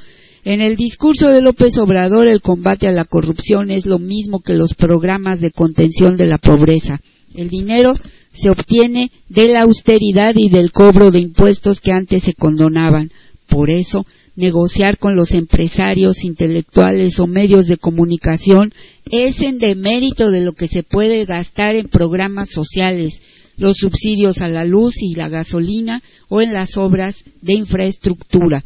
[0.44, 4.54] En el discurso de López Obrador, el combate a la corrupción es lo mismo que
[4.54, 7.02] los programas de contención de la pobreza.
[7.36, 7.94] El dinero
[8.34, 13.12] se obtiene de la austeridad y del cobro de impuestos que antes se condonaban.
[13.50, 18.72] Por eso, negociar con los empresarios, intelectuales o medios de comunicación
[19.10, 23.20] es en demérito de lo que se puede gastar en programas sociales,
[23.58, 28.63] los subsidios a la luz y la gasolina o en las obras de infraestructura.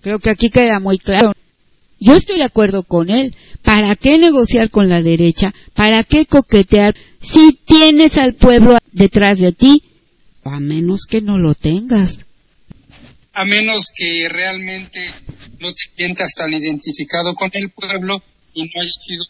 [0.00, 1.32] Creo que aquí queda muy claro.
[2.00, 3.34] Yo estoy de acuerdo con él.
[3.62, 5.54] ¿Para qué negociar con la derecha?
[5.74, 9.82] ¿Para qué coquetear si tienes al pueblo detrás de ti?
[10.42, 12.18] A menos que no lo tengas.
[13.34, 15.00] A menos que realmente
[15.60, 18.20] no te sientas tan identificado con el pueblo
[18.52, 19.24] y no haya sido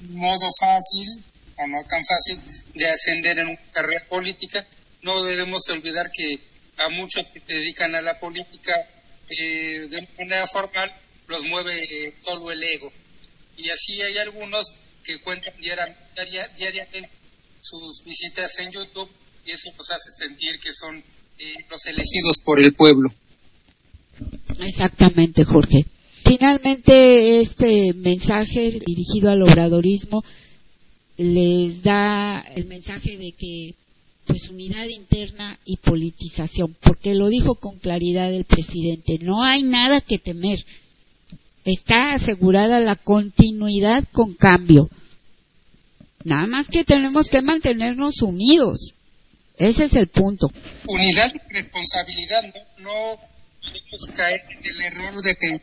[0.00, 1.24] un modo fácil
[1.58, 2.40] o no tan fácil
[2.74, 4.66] de ascender en una carrera política.
[5.02, 6.38] No debemos olvidar que
[6.78, 8.72] a muchos que se dedican a la política
[9.28, 10.90] eh, de manera formal
[11.28, 12.14] los mueve eh,
[12.52, 12.92] el ego.
[13.56, 14.66] Y así hay algunos
[15.04, 17.10] que cuentan diariamente
[17.60, 19.10] sus visitas en YouTube
[19.44, 23.10] y eso nos hace sentir que son eh, los elegidos por el pueblo.
[24.60, 25.86] Exactamente, Jorge.
[26.24, 30.24] Finalmente, este mensaje dirigido al obradorismo
[31.16, 33.74] les da el mensaje de que
[34.26, 40.00] pues unidad interna y politización, porque lo dijo con claridad el presidente, no hay nada
[40.00, 40.58] que temer,
[41.64, 44.90] está asegurada la continuidad con cambio,
[46.24, 48.94] nada más que tenemos que mantenernos unidos,
[49.58, 50.50] ese es el punto.
[50.88, 52.42] Unidad y responsabilidad,
[52.78, 53.16] no,
[53.62, 55.60] podemos caer en el error de que,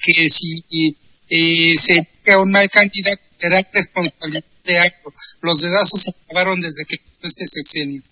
[0.00, 0.96] que si
[1.30, 5.12] eh, se a un mal candidato será responsabilidad algo.
[5.42, 8.02] Los dedazos se acabaron desde que este sexenio.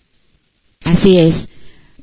[0.83, 1.47] Así es.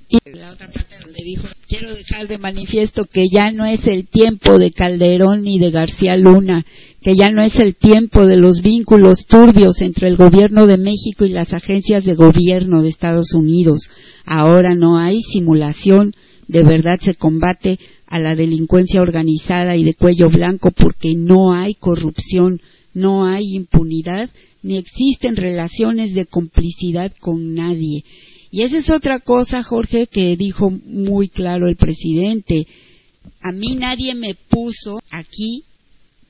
[0.08, 4.08] Y la otra parte donde dijo, quiero dejar de manifiesto que ya no es el
[4.08, 6.66] tiempo de Calderón ni de García Luna,
[7.00, 11.24] que ya no es el tiempo de los vínculos turbios entre el gobierno de México
[11.24, 13.88] y las agencias de gobierno de Estados Unidos.
[14.24, 16.12] Ahora no hay simulación,
[16.48, 21.74] de verdad se combate a la delincuencia organizada y de cuello blanco porque no hay
[21.74, 22.60] corrupción,
[22.94, 24.31] no hay impunidad
[24.62, 28.05] ni existen relaciones de complicidad con nadie.
[28.50, 32.66] Y esa es otra cosa, Jorge, que dijo muy claro el presidente.
[33.40, 35.64] A mí nadie me puso aquí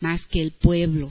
[0.00, 1.10] más que el pueblo.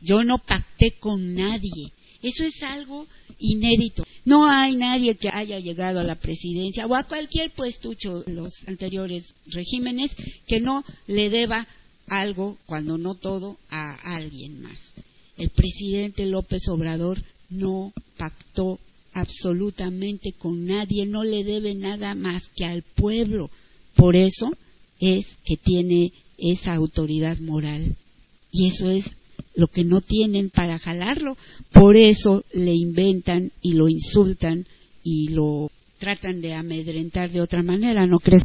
[0.00, 1.92] Yo no pacté con nadie.
[2.22, 3.06] Eso es algo
[3.38, 4.04] inédito.
[4.24, 8.52] No hay nadie que haya llegado a la presidencia o a cualquier puestucho de los
[8.66, 10.14] anteriores regímenes
[10.46, 11.66] que no le deba
[12.10, 14.92] algo, cuando no todo, a alguien más.
[15.38, 18.78] El presidente López Obrador no pactó
[19.14, 23.50] absolutamente con nadie, no le debe nada más que al pueblo.
[23.94, 24.52] Por eso
[24.98, 27.96] es que tiene esa autoridad moral.
[28.52, 29.16] Y eso es
[29.54, 31.36] lo que no tienen para jalarlo.
[31.72, 34.66] Por eso le inventan y lo insultan
[35.02, 38.42] y lo tratan de amedrentar de otra manera, ¿no crees?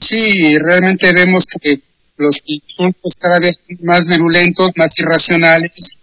[0.00, 1.80] Sí, realmente vemos que
[2.16, 5.98] los insultos cada vez más virulentos, más irracionales,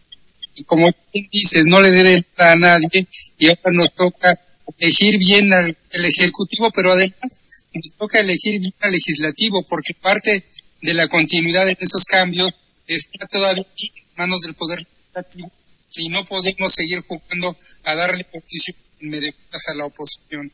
[0.56, 0.88] y como
[1.32, 4.39] dices, no le deben a nadie, y ahora nos toca
[4.78, 7.39] elegir bien al Ejecutivo, pero además
[7.74, 10.45] nos toca elegir bien al Legislativo, porque parte
[10.82, 12.50] de la continuidad de esos cambios
[12.88, 15.51] está todavía en manos del Poder Legislativo
[15.97, 20.51] y no podemos seguir jugando a darle posición inmediatas a la oposición.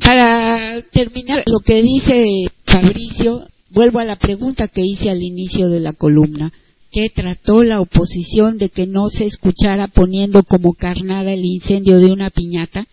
[0.00, 2.24] Para terminar, lo que dice
[2.64, 6.52] Fabricio Vuelvo a la pregunta que hice al inicio de la columna.
[6.92, 12.12] ¿Qué trató la oposición de que no se escuchara poniendo como carnada el incendio de
[12.12, 12.86] una piñata?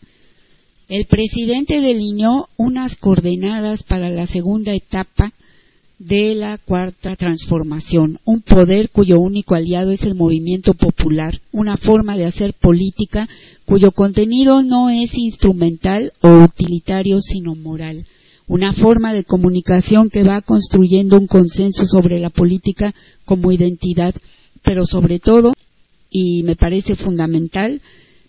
[0.88, 5.32] El presidente delineó unas coordenadas para la segunda etapa
[6.00, 12.18] de la cuarta transformación, un poder cuyo único aliado es el movimiento popular, una forma
[12.18, 13.30] de hacer política
[13.66, 18.04] cuyo contenido no es instrumental o utilitario, sino moral,
[18.52, 22.94] una forma de comunicación que va construyendo un consenso sobre la política
[23.24, 24.14] como identidad,
[24.62, 25.54] pero sobre todo,
[26.10, 27.82] y me parece fundamental,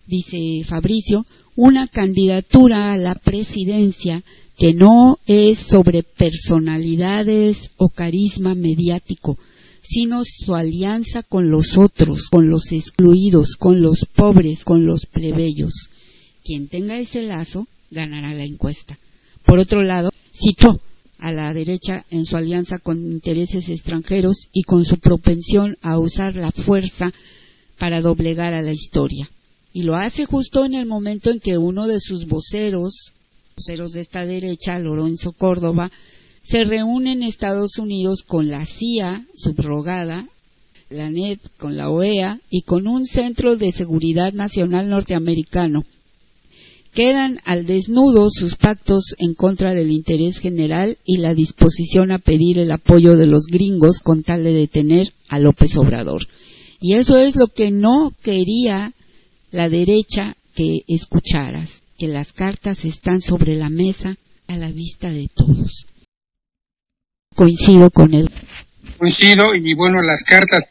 [0.06, 4.22] dice Fabricio, una candidatura a la presidencia
[4.56, 9.36] que no es sobre personalidades o carisma mediático,
[9.82, 15.88] sino su alianza con los otros, con los excluidos, con los pobres, con los plebeyos.
[16.44, 18.96] Quien tenga ese lazo ganará la encuesta.
[19.44, 20.80] Por otro lado, citó
[21.18, 26.34] a la derecha en su alianza con intereses extranjeros y con su propensión a usar
[26.34, 27.12] la fuerza
[27.78, 29.28] para doblegar a la historia.
[29.72, 33.12] Y lo hace justo en el momento en que uno de sus voceros,
[33.56, 35.90] voceros de esta derecha, Lorenzo Córdoba,
[36.42, 40.26] se reúne en Estados Unidos con la CIA subrogada,
[40.90, 45.84] la NET, con la OEA y con un Centro de Seguridad Nacional norteamericano.
[46.92, 52.58] Quedan al desnudo sus pactos en contra del interés general y la disposición a pedir
[52.58, 56.22] el apoyo de los gringos con tal de detener a López Obrador.
[56.80, 58.92] Y eso es lo que no quería
[59.50, 64.16] la derecha que escucharas, que las cartas están sobre la mesa
[64.46, 65.86] a la vista de todos.
[67.34, 68.28] Coincido con él.
[68.98, 70.64] Coincido y bueno, las cartas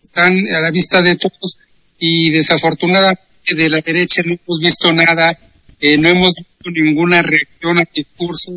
[0.00, 1.58] están a la vista de todos
[1.98, 3.22] y desafortunadamente
[3.56, 5.38] de la derecha no hemos visto nada,
[5.80, 8.52] eh, no hemos visto ninguna reacción al discurso,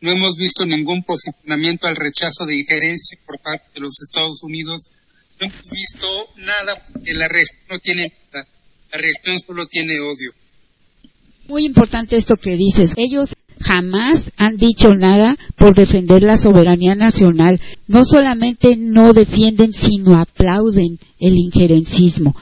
[0.00, 4.90] no hemos visto ningún posicionamiento al rechazo de injerencia por parte de los Estados Unidos,
[5.40, 6.06] no hemos visto
[6.36, 8.46] nada porque la reacción no tiene nada
[8.92, 10.32] la reacción solo tiene odio.
[11.48, 12.94] Muy importante esto que dices.
[12.96, 17.60] Ellos jamás han dicho nada por defender la soberanía nacional.
[17.86, 22.34] No solamente no defienden, sino aplauden el injerencismo.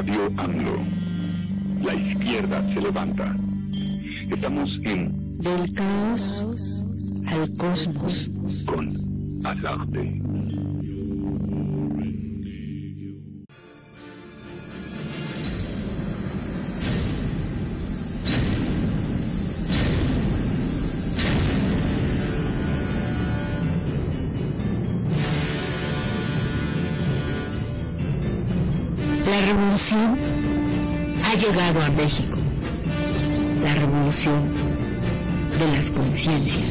[0.00, 0.78] Radio AMLO
[1.82, 3.36] la izquierda se levanta.
[4.30, 6.42] Estamos en Del caos
[7.26, 8.30] al cosmos
[8.64, 10.22] con Alarde.
[29.40, 30.18] La revolución
[31.24, 32.36] ha llegado a México
[33.62, 34.52] la revolución
[35.58, 36.68] de las conciencias.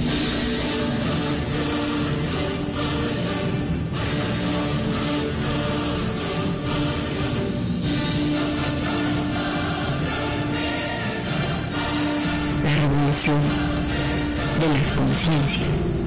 [12.63, 13.41] La revolución
[14.59, 15.98] de las conciencias.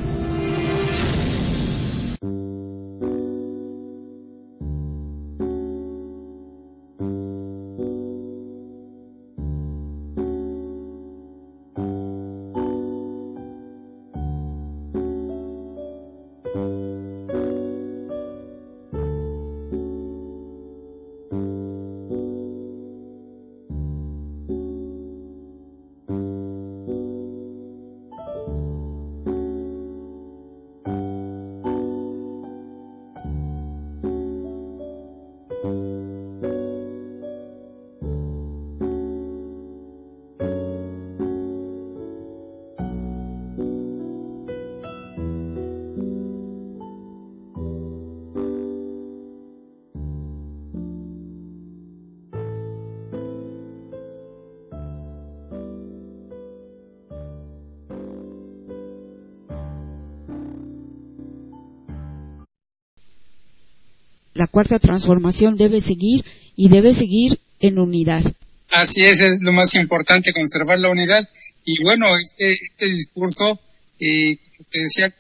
[64.52, 66.24] Cuarta transformación debe seguir
[66.54, 68.22] y debe seguir en unidad.
[68.70, 71.28] Así es, es lo más importante, conservar la unidad.
[71.64, 73.58] Y bueno, este, este discurso,
[73.98, 74.36] eh,
[74.70, 75.12] que decía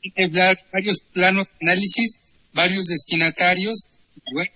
[0.00, 4.52] tiene varios planos de análisis, varios destinatarios, y bueno,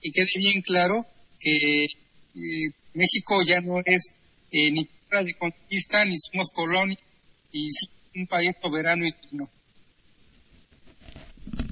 [0.00, 1.04] que quede bien claro
[1.40, 4.12] que eh, México ya no es
[4.52, 6.98] eh, ni tierra de conquista, ni somos colonia,
[7.52, 9.44] y somos un país soberano y digno.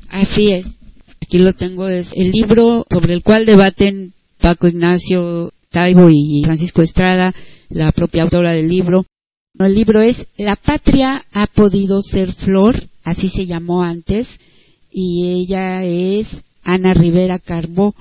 [0.08, 0.81] Así es
[1.22, 6.82] aquí lo tengo, es el libro sobre el cual debaten Paco Ignacio Taibo y Francisco
[6.82, 7.32] Estrada,
[7.68, 9.06] la propia autora del libro.
[9.58, 14.28] El libro es La patria ha podido ser flor, así se llamó antes,
[14.90, 17.94] y ella es Ana Rivera Carbó.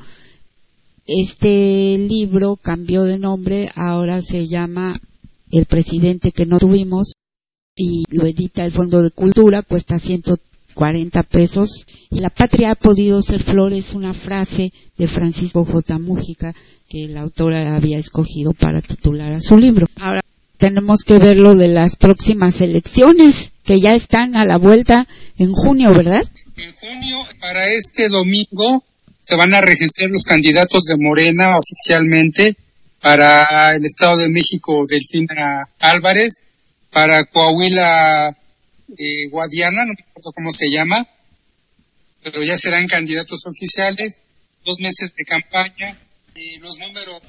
[1.06, 5.00] Este libro cambió de nombre, ahora se llama
[5.52, 7.14] El presidente que no tuvimos
[7.76, 10.00] y lo edita el Fondo de Cultura, cuesta
[10.82, 11.86] 140 pesos.
[12.10, 16.00] La patria ha podido ser flores, una frase de Francisco J.
[16.00, 16.54] Mújica
[16.90, 19.86] que la autora había escogido para titular a su libro.
[20.00, 20.22] Ahora
[20.58, 25.08] tenemos que ver lo de las próximas elecciones que ya están a la vuelta
[25.38, 26.24] en junio, ¿verdad?
[26.58, 28.84] En junio, para este domingo,
[29.22, 32.56] se van a registrar los candidatos de Morena oficialmente
[33.02, 36.42] para el Estado de México, Delfina Álvarez,
[36.92, 38.36] para Coahuila
[38.98, 41.08] eh, Guadiana, no me acuerdo cómo se llama,
[42.24, 44.20] pero ya serán candidatos oficiales,
[44.66, 46.00] dos meses de campaña,
[46.36, 47.22] y los números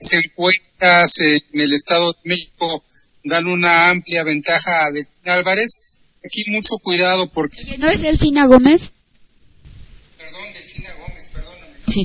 [0.00, 2.84] se encuentras en el Estado de México
[3.24, 6.00] dan una amplia ventaja a Delfina Álvarez.
[6.24, 7.62] Aquí mucho cuidado porque...
[7.78, 8.90] ¿No es Delfina Gómez?
[10.18, 11.74] Perdón, Delfina Gómez, perdóname.
[11.88, 12.04] Sí.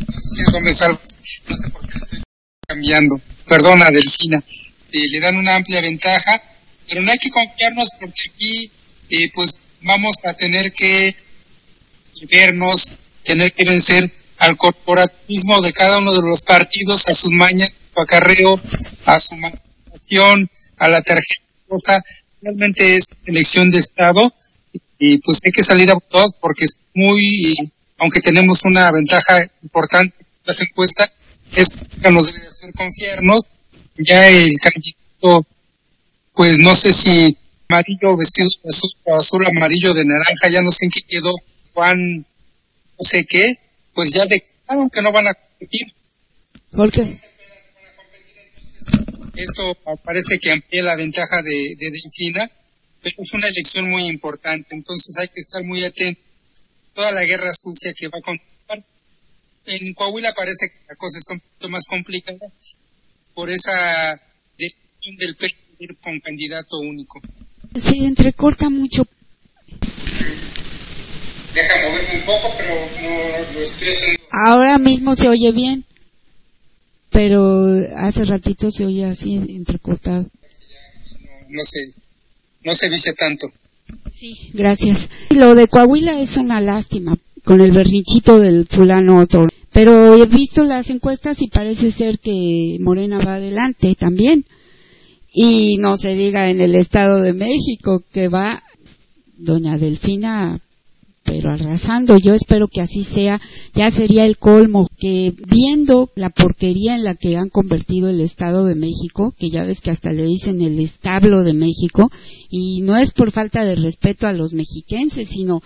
[0.52, 1.18] Gómez Álvarez,
[1.48, 2.22] no sé por qué estoy
[2.68, 3.22] cambiando.
[3.48, 4.44] Perdona, Delfina.
[4.92, 6.42] Eh, le dan una amplia ventaja,
[6.88, 8.72] pero no hay que confiarnos porque aquí
[9.10, 11.16] eh, pues vamos a tener que
[12.30, 12.92] vernos,
[13.24, 17.94] tener que vencer al corporativismo de cada uno de los partidos, a sus mañas, a
[17.94, 18.62] su acarreo,
[19.06, 22.04] a su manipulación, a la tarjeta.
[22.42, 24.34] Realmente es elección de Estado
[25.00, 27.56] y pues hay que salir a votar porque es muy,
[27.98, 31.12] aunque tenemos una ventaja importante en las encuestas,
[31.56, 33.42] es que nos debe de hacer confiarnos.
[33.98, 35.48] Ya el candidato,
[36.34, 37.36] pues no sé si
[37.70, 41.34] amarillo vestido de azul azul amarillo de naranja, ya no sé en qué quedó,
[41.74, 43.56] Juan, no sé qué,
[43.94, 45.88] pues ya declararon que no van a competir.
[46.72, 47.12] ¿Por qué?
[49.36, 52.50] Esto parece que amplía la ventaja de, de Delfina,
[53.02, 56.22] pero es una elección muy importante, entonces hay que estar muy atento.
[56.94, 58.84] Toda la guerra sucia que va a continuar.
[59.66, 62.48] En Coahuila parece que la cosa está un poquito más complicada
[63.36, 64.20] por esa
[64.58, 65.56] decisión del PRI
[66.02, 67.22] con candidato único.
[67.76, 69.06] Se entrecorta mucho.
[71.54, 74.22] Deja moverme un poco, pero no lo estoy haciendo.
[74.32, 75.86] Ahora mismo se oye bien,
[77.12, 77.66] pero
[77.98, 80.24] hace ratito se oye así entrecortado.
[80.24, 80.30] No,
[81.50, 81.80] no se,
[82.64, 83.48] no se dice tanto.
[84.12, 85.08] Sí, gracias.
[85.32, 89.48] Lo de Coahuila es una lástima con el berrinchito del fulano otro.
[89.72, 94.46] Pero he visto las encuestas y parece ser que Morena va adelante también.
[95.32, 98.64] Y no se diga en el Estado de México que va
[99.38, 100.60] doña Delfina
[101.28, 102.18] pero arrasando.
[102.18, 103.40] Yo espero que así sea.
[103.76, 108.66] Ya sería el colmo que viendo la porquería en la que han convertido el Estado
[108.66, 112.10] de México, que ya ves que hasta le dicen el establo de México,
[112.50, 115.62] y no es por falta de respeto a los mexiquenses, sino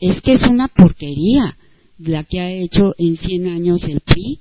[0.00, 1.56] es que es una porquería
[1.98, 4.40] la que ha hecho en 100 años el PRI,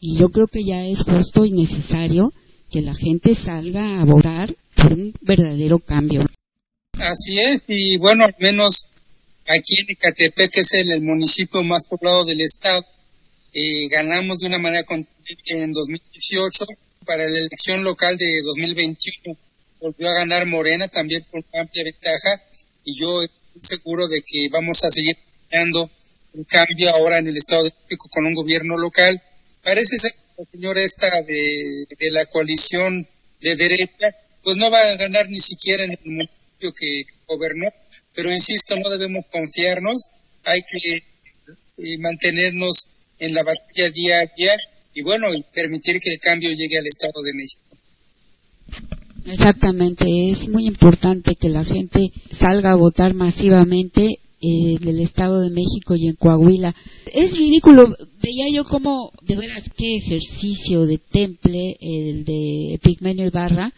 [0.00, 2.32] y yo creo que ya es justo y necesario
[2.70, 6.24] que la gente salga a votar por un verdadero cambio.
[6.92, 8.88] Así es, y bueno, al menos
[9.46, 12.84] aquí en Ecatepec, que es el, municipio más poblado del estado,
[13.52, 14.84] eh, ganamos de una manera
[15.46, 16.64] en 2018.
[17.06, 19.38] Para la elección local de 2021
[19.80, 22.42] volvió a ganar Morena también por amplia ventaja
[22.84, 25.16] y yo estoy seguro de que vamos a seguir
[25.48, 25.90] creando
[26.34, 29.22] el cambio ahora en el Estado de México con un gobierno local.
[29.62, 33.06] Parece ser la señora esta de, la coalición
[33.40, 34.14] de derecha,
[34.44, 37.66] pues no va a ganar ni siquiera en el municipio que gobernó,
[38.14, 40.10] pero insisto, no debemos confiarnos,
[40.44, 44.56] hay que eh, mantenernos en la batalla día a día
[44.94, 47.62] y bueno, permitir que el cambio llegue al Estado de México.
[49.26, 55.50] Exactamente, es muy importante que la gente salga a votar masivamente en el Estado de
[55.50, 56.74] México y en Coahuila.
[57.12, 63.72] Es ridículo, veía yo como, de veras, qué ejercicio de temple el de Pigmenio Ibarra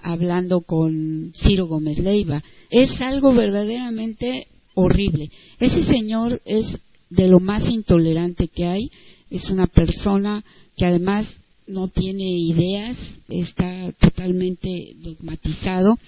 [0.00, 2.42] hablando con Ciro Gómez Leiva.
[2.70, 5.30] Es algo verdaderamente horrible.
[5.58, 6.78] Ese señor es
[7.10, 8.90] de lo más intolerante que hay,
[9.30, 10.44] es una persona
[10.76, 12.96] que además no tiene ideas,
[13.28, 15.98] está totalmente dogmatizado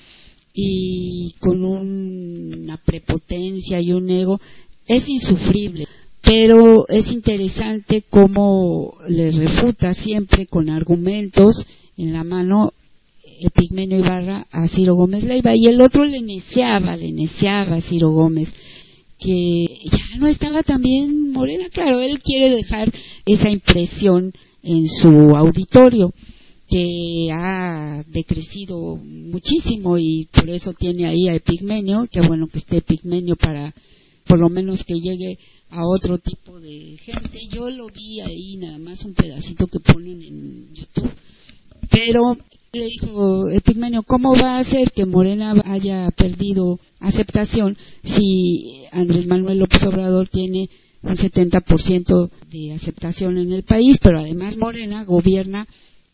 [0.52, 4.40] y con una prepotencia y un ego,
[4.86, 5.86] es insufrible.
[6.22, 11.64] Pero es interesante cómo le refuta siempre con argumentos
[11.96, 12.72] en la mano
[13.40, 15.56] Epigmenio Ibarra a Ciro Gómez Leiva.
[15.56, 18.52] Y el otro le neciaba, le neciaba a Ciro Gómez
[19.20, 22.90] que ya no estaba también Morena, claro, él quiere dejar
[23.26, 24.32] esa impresión
[24.62, 26.12] en su auditorio
[26.70, 32.78] que ha decrecido muchísimo y por eso tiene ahí a Epigmenio, que bueno que esté
[32.78, 33.74] Epigmenio para
[34.26, 35.38] por lo menos que llegue
[35.70, 37.40] a otro tipo de gente.
[37.52, 41.10] Yo lo vi ahí, nada más un pedacito que ponen en YouTube.
[41.90, 42.36] Pero
[42.72, 49.58] le dijo Epigmenio, ¿cómo va a ser que Morena haya perdido aceptación si Andrés Manuel
[49.58, 50.68] López Obrador tiene
[51.02, 55.66] un 70% de aceptación en el país, pero además Morena gobierna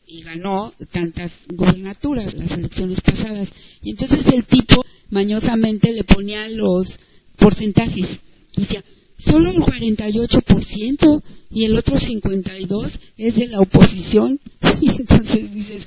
[0.06, 3.50] y ganó tantas gubernaturas las elecciones pasadas.
[3.82, 6.98] Y entonces el tipo mañosamente le ponía los
[7.36, 8.18] porcentajes.
[8.56, 8.84] Decía,
[9.18, 14.40] solo el 48% y el otro 52% es de la oposición.
[14.80, 15.84] Y entonces dices,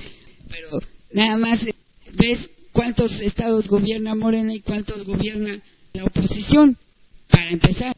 [0.50, 0.80] pero
[1.14, 1.66] nada más
[2.14, 5.62] ves cuántos estados gobierna Morena y cuántos gobierna
[5.94, 6.78] la oposición,
[7.30, 7.96] para empezar.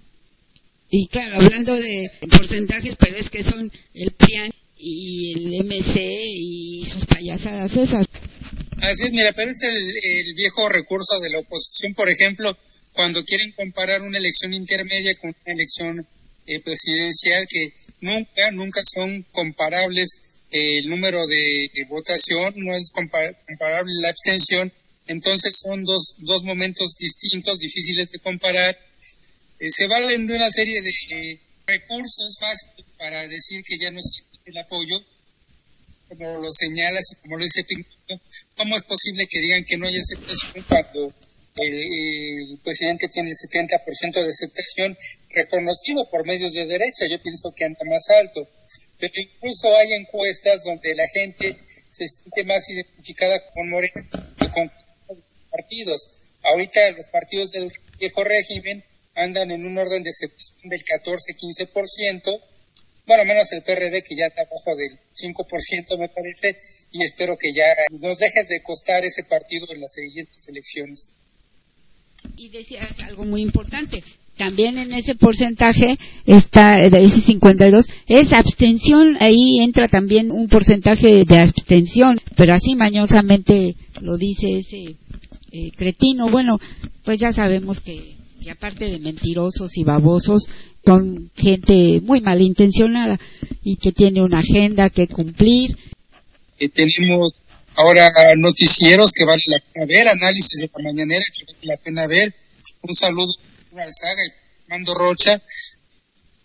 [0.89, 4.51] Y claro, hablando de porcentajes, pero es que son el PRIAN
[4.81, 8.07] y el MC y sus payasadas esas.
[8.81, 12.57] Así es, mira, pero es el, viejo recurso de la oposición, por ejemplo,
[12.93, 16.05] cuando quieren comparar una elección intermedia con una elección
[16.47, 23.93] eh, presidencial, que nunca, nunca son comparables eh, el número de, votación, no es comparable
[24.01, 24.73] la abstención,
[25.05, 28.75] entonces son dos, dos momentos distintos, difíciles de comparar.
[29.59, 34.30] Eh, se valen de una serie de recursos fáciles para decir que ya no se
[34.51, 35.01] el apoyo,
[36.07, 38.21] como lo señalas y como lo dice Pinto,
[38.57, 41.13] ¿cómo es posible que digan que no hay aceptación cuando
[41.55, 44.97] el, presidente tiene el 70% de aceptación
[45.29, 47.07] reconocido por medios de derecha?
[47.09, 48.47] Yo pienso que anda más alto.
[48.99, 51.57] Pero incluso hay encuestas donde la gente
[51.89, 54.03] se siente más identificada con Morena
[54.39, 54.71] que con
[55.49, 56.33] partidos.
[56.43, 58.83] Ahorita los partidos del viejo régimen
[59.15, 62.41] andan en un orden de aceptación del 14-15%,
[63.11, 66.55] bueno, menos el PRD que ya está abajo del 5% me parece,
[66.93, 67.65] y espero que ya
[67.99, 71.11] nos dejes de costar ese partido en las siguientes elecciones.
[72.37, 74.01] Y decías algo muy importante,
[74.37, 81.25] también en ese porcentaje está, de ese 52, es abstención, ahí entra también un porcentaje
[81.25, 84.95] de abstención, pero así mañosamente lo dice ese
[85.51, 86.31] eh, cretino.
[86.31, 86.57] Bueno,
[87.03, 90.47] pues ya sabemos que y aparte de mentirosos y babosos,
[90.83, 93.19] son gente muy malintencionada
[93.61, 95.77] y que tiene una agenda que cumplir.
[96.57, 97.35] Eh, tenemos
[97.75, 102.07] ahora noticieros que vale la pena ver, análisis de la mañanera que vale la pena
[102.07, 102.33] ver.
[102.81, 103.31] Un saludo
[103.77, 105.39] a Saga y Mando Rocha,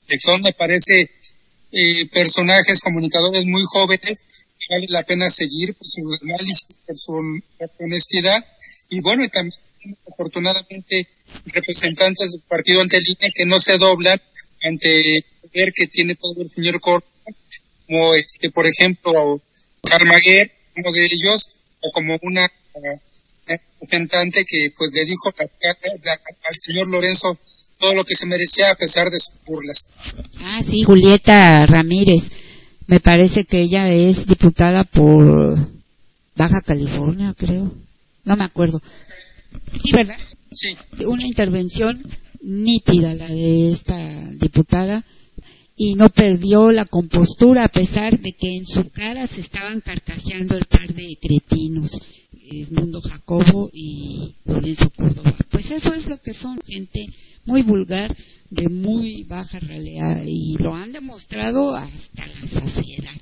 [0.09, 1.11] de donde aparece
[1.73, 4.23] eh, personajes, comunicadores muy jóvenes
[4.59, 7.41] que vale la pena seguir por su análisis, por su
[7.79, 8.45] honestidad.
[8.91, 9.59] Y bueno, también
[10.07, 11.09] afortunadamente
[11.47, 12.99] representantes del partido ante
[13.35, 14.21] que no se doblan
[14.63, 17.13] ante el poder que tiene todo el señor Córdoba,
[17.87, 19.41] como este, por ejemplo
[19.83, 23.01] Salmaguer, uno de ellos, o como una eh,
[23.47, 27.39] representante que pues le dijo al señor Lorenzo
[27.79, 29.91] todo lo que se merecía a pesar de sus burlas.
[30.41, 32.25] Ah, sí, Julieta Ramírez.
[32.87, 35.59] Me parece que ella es diputada por
[36.37, 37.73] Baja California, creo.
[38.25, 38.81] No me acuerdo.
[39.73, 40.19] Sí, ¿verdad?
[40.57, 41.05] Sí.
[41.05, 42.03] Una intervención
[42.41, 45.05] nítida la de esta diputada
[45.77, 50.57] y no perdió la compostura a pesar de que en su cara se estaban carcajeando
[50.57, 51.91] el par de cretinos,
[52.71, 55.35] Mundo Jacobo y Lorenzo Córdoba.
[55.51, 57.05] Pues eso es lo que son, gente
[57.45, 58.17] muy vulgar,
[58.49, 63.21] de muy baja realidad y lo han demostrado hasta la saciedad.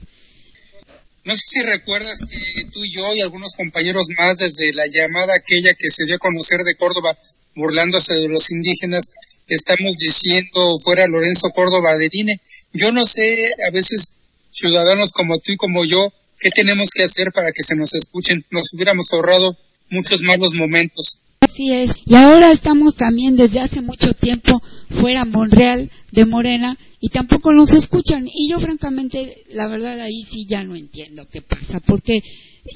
[1.24, 5.32] No sé si recuerdas que tú y yo y algunos compañeros más desde la llamada
[5.34, 7.16] aquella que se dio a conocer de Córdoba
[7.54, 9.10] burlándose de los indígenas,
[9.48, 12.40] estamos diciendo fuera Lorenzo Córdoba de INE.
[12.74, 13.22] Yo no sé,
[13.66, 14.12] a veces
[14.50, 18.44] ciudadanos como tú y como yo, ¿qué tenemos que hacer para que se nos escuchen?
[18.50, 19.56] Nos hubiéramos ahorrado
[19.88, 21.20] muchos malos momentos.
[21.44, 21.92] Así es.
[22.06, 27.70] Y ahora estamos también desde hace mucho tiempo fuera Monreal de Morena y tampoco nos
[27.70, 28.26] escuchan.
[28.26, 32.22] Y yo francamente, la verdad ahí sí ya no entiendo qué pasa, porque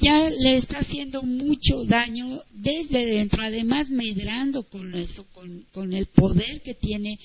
[0.03, 6.05] ya le está haciendo mucho daño desde dentro, además medrando con eso, con, con el
[6.05, 7.17] poder que tiene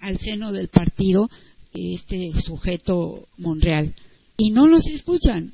[0.00, 1.30] al seno del partido
[1.72, 3.94] este sujeto Monreal.
[4.36, 5.52] Y no nos escuchan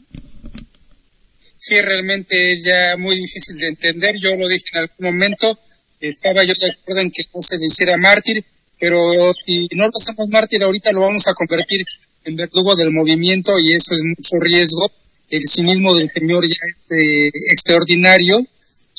[1.65, 4.15] sí realmente es ya muy difícil de entender.
[4.21, 5.59] Yo lo dije en algún momento,
[6.01, 8.45] estaba yo de acuerdo en que no se le hiciera mártir,
[8.79, 8.99] pero
[9.47, 11.87] si no lo hacemos mártir ahorita lo vamos a convertir
[12.25, 14.91] en verdugo del movimiento y eso es mucho riesgo.
[15.31, 18.47] El cinismo del señor ya es eh, extraordinario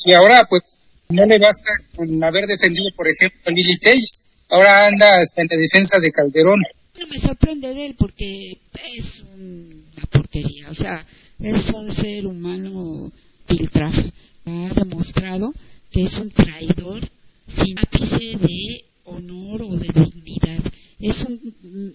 [0.04, 0.62] y ahora pues
[1.08, 3.72] no le basta con haber defendido, por ejemplo, a Lili
[4.48, 6.60] ahora anda hasta en defensa de Calderón.
[6.98, 8.58] No me sorprende de él porque
[8.96, 11.06] es una porquería, o sea,
[11.38, 13.12] es un ser humano
[13.46, 14.02] filtrado.
[14.46, 15.52] Ha demostrado
[15.90, 17.08] que es un traidor
[17.48, 20.72] sin ápice de honor o de dignidad.
[20.98, 21.40] Es un,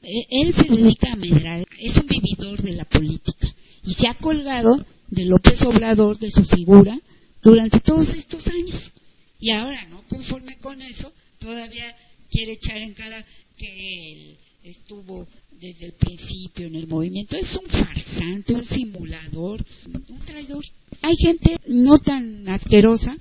[0.03, 3.47] él se dedica a medrar, es un vividor de la política
[3.83, 6.97] y se ha colgado de López Obrador, de su figura,
[7.41, 8.91] durante todos estos años.
[9.39, 11.95] Y ahora, no conforme con eso, todavía
[12.29, 13.25] quiere echar en cara
[13.57, 15.27] que él estuvo
[15.59, 17.35] desde el principio en el movimiento.
[17.35, 19.63] Es un farsante, un simulador,
[20.09, 20.63] un traidor.
[21.01, 23.15] Hay gente no tan asquerosa,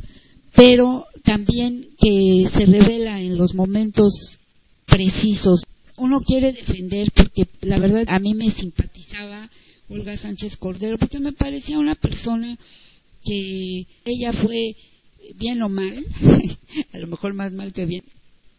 [0.54, 4.38] pero también que se revela en los momentos
[4.86, 5.62] precisos.
[5.98, 9.48] Uno quiere defender porque la verdad a mí me simpatizaba
[9.88, 12.56] Olga Sánchez Cordero porque me parecía una persona
[13.24, 14.74] que ella fue
[15.36, 16.04] bien o mal,
[16.92, 18.02] a lo mejor más mal que bien,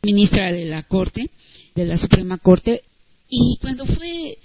[0.03, 1.29] ministra de la Corte,
[1.75, 2.81] de la Suprema Corte,
[3.29, 4.37] y cuando fue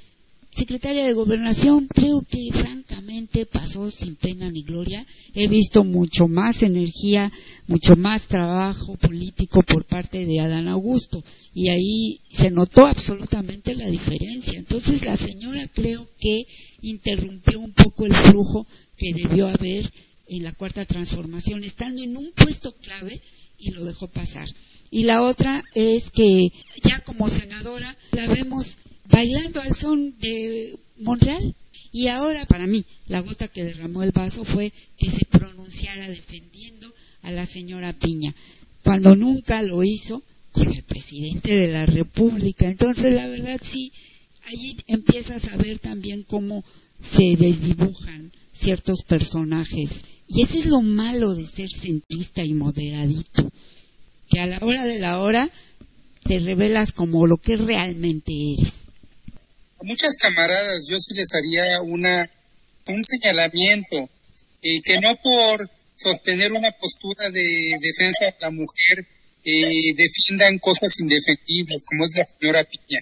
[0.56, 5.04] secretaria de Gobernación, creo que francamente pasó sin pena ni gloria.
[5.34, 7.30] He visto mucho más energía,
[7.66, 11.22] mucho más trabajo político por parte de Adán Augusto
[11.52, 14.58] y ahí se notó absolutamente la diferencia.
[14.58, 16.46] Entonces la señora creo que
[16.80, 18.66] interrumpió un poco el flujo
[18.96, 19.92] que debió haber
[20.28, 23.20] en la cuarta transformación, estando en un puesto clave
[23.58, 24.48] y lo dejó pasar.
[24.91, 26.49] Y la otra es que
[26.82, 28.76] ya como senadora la vemos
[29.09, 31.55] bailando al son de Monreal.
[31.93, 36.93] Y ahora, para mí, la gota que derramó el vaso fue que se pronunciara defendiendo
[37.22, 38.34] a la señora Piña,
[38.84, 40.22] cuando nunca lo hizo
[40.53, 42.66] con el presidente de la República.
[42.66, 43.93] Entonces, la verdad, sí,
[44.45, 46.64] allí empiezas a ver también cómo
[47.01, 49.91] se desdibujan ciertos personajes.
[50.28, 53.51] Y ese es lo malo de ser centrista y moderadito
[54.28, 55.50] que a la hora de la hora
[56.24, 58.72] te revelas como lo que realmente eres.
[59.80, 62.30] A muchas camaradas yo sí les haría una
[62.88, 64.08] un señalamiento
[64.62, 69.06] eh, que no por sostener una postura de defensa de la mujer
[69.44, 73.00] eh, defiendan cosas indefendibles como es la señora Piña.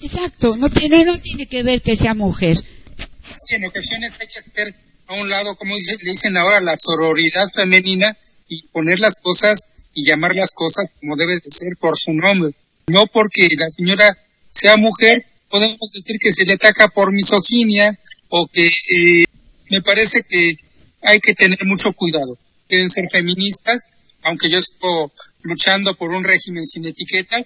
[0.00, 2.56] Exacto, no tiene, no tiene que ver que sea mujer.
[2.56, 4.74] Sí, en ocasiones hay que hacer
[5.06, 8.16] a un lado, como le dicen ahora, la sororidad femenina
[8.48, 12.54] y poner las cosas y llamar las cosas como debe de ser por su nombre.
[12.88, 14.16] No porque la señora
[14.50, 19.24] sea mujer, podemos decir que se le ataca por misoginia o que eh,
[19.70, 20.56] me parece que
[21.02, 22.38] hay que tener mucho cuidado.
[22.68, 23.84] Deben ser feministas,
[24.22, 25.08] aunque yo estoy
[25.42, 27.36] luchando por un régimen sin etiqueta,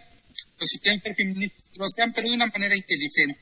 [0.58, 3.38] pues si quieren ser feministas, lo sean, pero de una manera inteligente.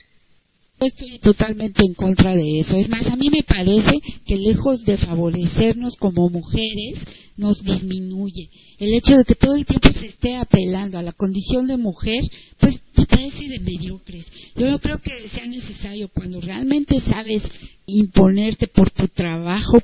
[0.79, 2.77] Estoy totalmente en contra de eso.
[2.77, 3.93] Es más, a mí me parece
[4.27, 7.01] que lejos de favorecernos como mujeres,
[7.37, 8.49] nos disminuye.
[8.79, 12.25] El hecho de que todo el tiempo se esté apelando a la condición de mujer,
[12.59, 14.27] pues me parece de mediocres.
[14.57, 17.43] Yo no creo que sea necesario cuando realmente sabes
[17.87, 19.79] imponerte por tu trabajo,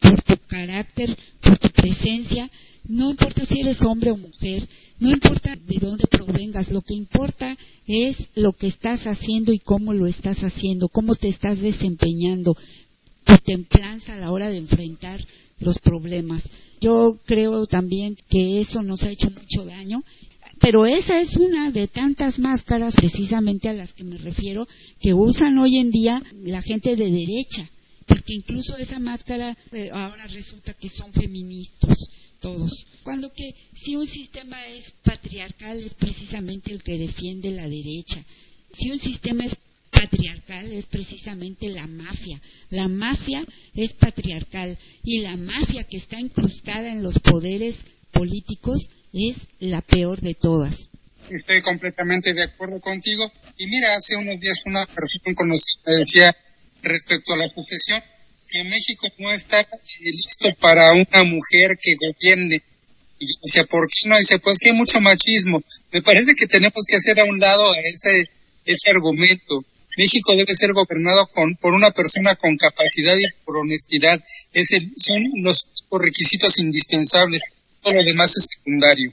[0.00, 2.50] por tu carácter, por tu presencia,
[2.84, 4.66] no importa si eres hombre o mujer,
[4.98, 7.56] no importa de dónde provengas, lo que importa
[7.86, 12.56] es lo que estás haciendo y cómo lo estás haciendo, cómo te estás desempeñando,
[13.24, 15.24] tu templanza a la hora de enfrentar
[15.58, 16.42] los problemas.
[16.80, 20.02] Yo creo también que eso nos ha hecho mucho daño,
[20.60, 24.66] pero esa es una de tantas máscaras precisamente a las que me refiero
[25.00, 27.70] que usan hoy en día la gente de derecha,
[28.06, 31.96] porque incluso esa máscara eh, ahora resulta que son feministas
[32.40, 32.86] todos.
[33.02, 38.24] Cuando que si un sistema es patriarcal es precisamente el que defiende la derecha.
[38.72, 39.56] Si un sistema es
[39.90, 42.40] patriarcal es precisamente la mafia.
[42.70, 47.76] La mafia es patriarcal y la mafia que está incrustada en los poderes
[48.12, 50.88] políticos es la peor de todas.
[51.28, 53.30] Estoy completamente de acuerdo contigo.
[53.56, 56.36] Y mira, hace unos días una persona conocida decía
[56.82, 58.02] respecto a la sucesión
[58.50, 59.66] que México no está
[60.00, 62.62] listo para una mujer que gobierne.
[63.18, 64.16] Y dice, ¿por qué no?
[64.16, 65.62] Dice, pues que hay mucho machismo.
[65.92, 68.30] Me parece que tenemos que hacer a un lado ese,
[68.64, 69.62] ese argumento.
[69.96, 74.18] México debe ser gobernado con, por una persona con capacidad y por honestidad.
[74.52, 77.40] Ese, son los requisitos indispensables.
[77.82, 79.12] Todo lo demás es secundario.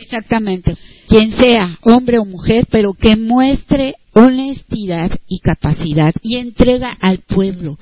[0.00, 0.74] Exactamente.
[1.08, 7.78] Quien sea, hombre o mujer, pero que muestre honestidad y capacidad y entrega al pueblo.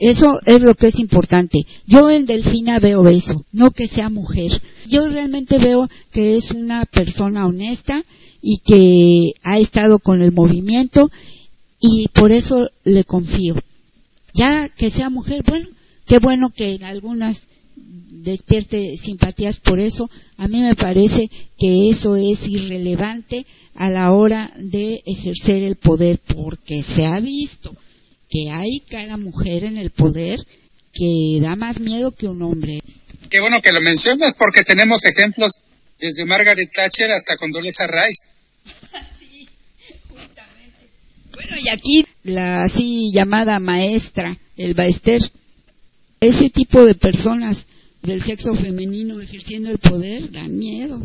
[0.00, 1.66] Eso es lo que es importante.
[1.86, 4.50] Yo en Delfina veo eso, no que sea mujer.
[4.88, 8.04] Yo realmente veo que es una persona honesta
[8.42, 11.10] y que ha estado con el movimiento
[11.80, 13.54] y por eso le confío.
[14.34, 15.68] Ya que sea mujer, bueno,
[16.06, 17.42] qué bueno que en algunas
[17.76, 20.10] despierte simpatías por eso.
[20.36, 26.20] A mí me parece que eso es irrelevante a la hora de ejercer el poder
[26.26, 27.72] porque se ha visto
[28.28, 30.40] que hay cada mujer en el poder
[30.92, 32.80] que da más miedo que un hombre.
[33.30, 35.52] Qué bueno que lo mencionas porque tenemos ejemplos
[35.98, 38.26] desde Margaret Thatcher hasta Condoleezza Rice.
[39.18, 39.48] sí,
[40.08, 40.88] justamente.
[41.32, 45.20] Bueno, y aquí la así llamada maestra, el Baester,
[46.20, 47.66] ese tipo de personas
[48.02, 51.00] del sexo femenino ejerciendo el poder dan miedo.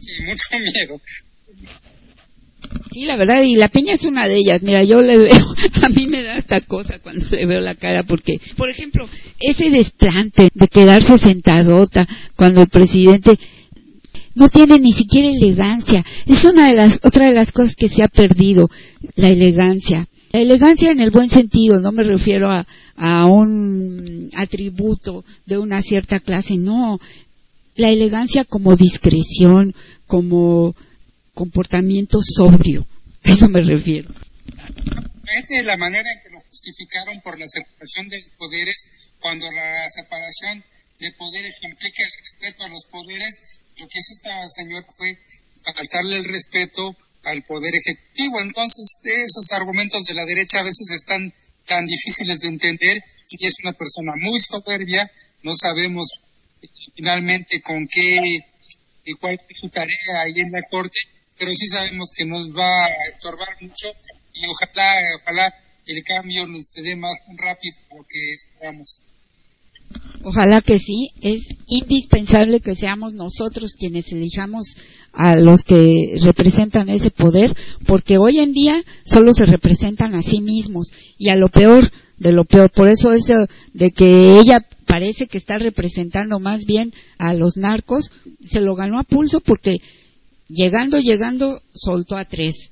[0.00, 1.00] Sí, mucho miedo.
[2.90, 4.62] Sí, la verdad, y la piña es una de ellas.
[4.62, 5.32] Mira, yo le veo,
[5.82, 9.08] a mí me da esta cosa cuando le veo la cara, porque, por ejemplo,
[9.40, 12.06] ese desplante de quedarse sentadota
[12.36, 13.38] cuando el presidente
[14.34, 16.04] no tiene ni siquiera elegancia.
[16.26, 18.68] Es una de las, otra de las cosas que se ha perdido,
[19.16, 20.06] la elegancia.
[20.32, 25.80] La elegancia en el buen sentido, no me refiero a, a un atributo de una
[25.82, 26.98] cierta clase, no.
[27.76, 29.74] La elegancia como discreción,
[30.06, 30.74] como
[31.34, 32.86] comportamiento sobrio.
[33.24, 34.08] A eso me refiero.
[35.64, 38.86] La manera en que lo justificaron por la separación de poderes,
[39.20, 40.62] cuando la separación
[41.00, 45.18] de poderes implica el respeto a los poderes, lo que hizo esta señora fue
[45.74, 48.40] faltarle el respeto al poder ejecutivo.
[48.40, 51.32] Entonces, esos argumentos de la derecha a veces están
[51.66, 52.98] tan difíciles de entender
[53.30, 55.10] y es una persona muy soberbia,
[55.42, 56.08] no sabemos
[56.94, 58.20] finalmente con qué
[59.06, 60.98] y cuál es su tarea ahí en la corte,
[61.38, 63.88] pero sí sabemos que nos va a estorbar mucho
[64.34, 65.54] y ojalá, ojalá
[65.86, 69.02] el cambio nos se dé más rápido de lo que esperamos.
[70.22, 74.74] Ojalá que sí, es indispensable que seamos nosotros quienes elijamos
[75.12, 77.54] a los que representan ese poder,
[77.86, 82.32] porque hoy en día solo se representan a sí mismos y a lo peor de
[82.32, 82.70] lo peor.
[82.70, 88.10] Por eso eso de que ella parece que está representando más bien a los narcos,
[88.46, 89.76] se lo ganó a pulso porque
[90.48, 92.70] llegando, llegando, soltó a tres.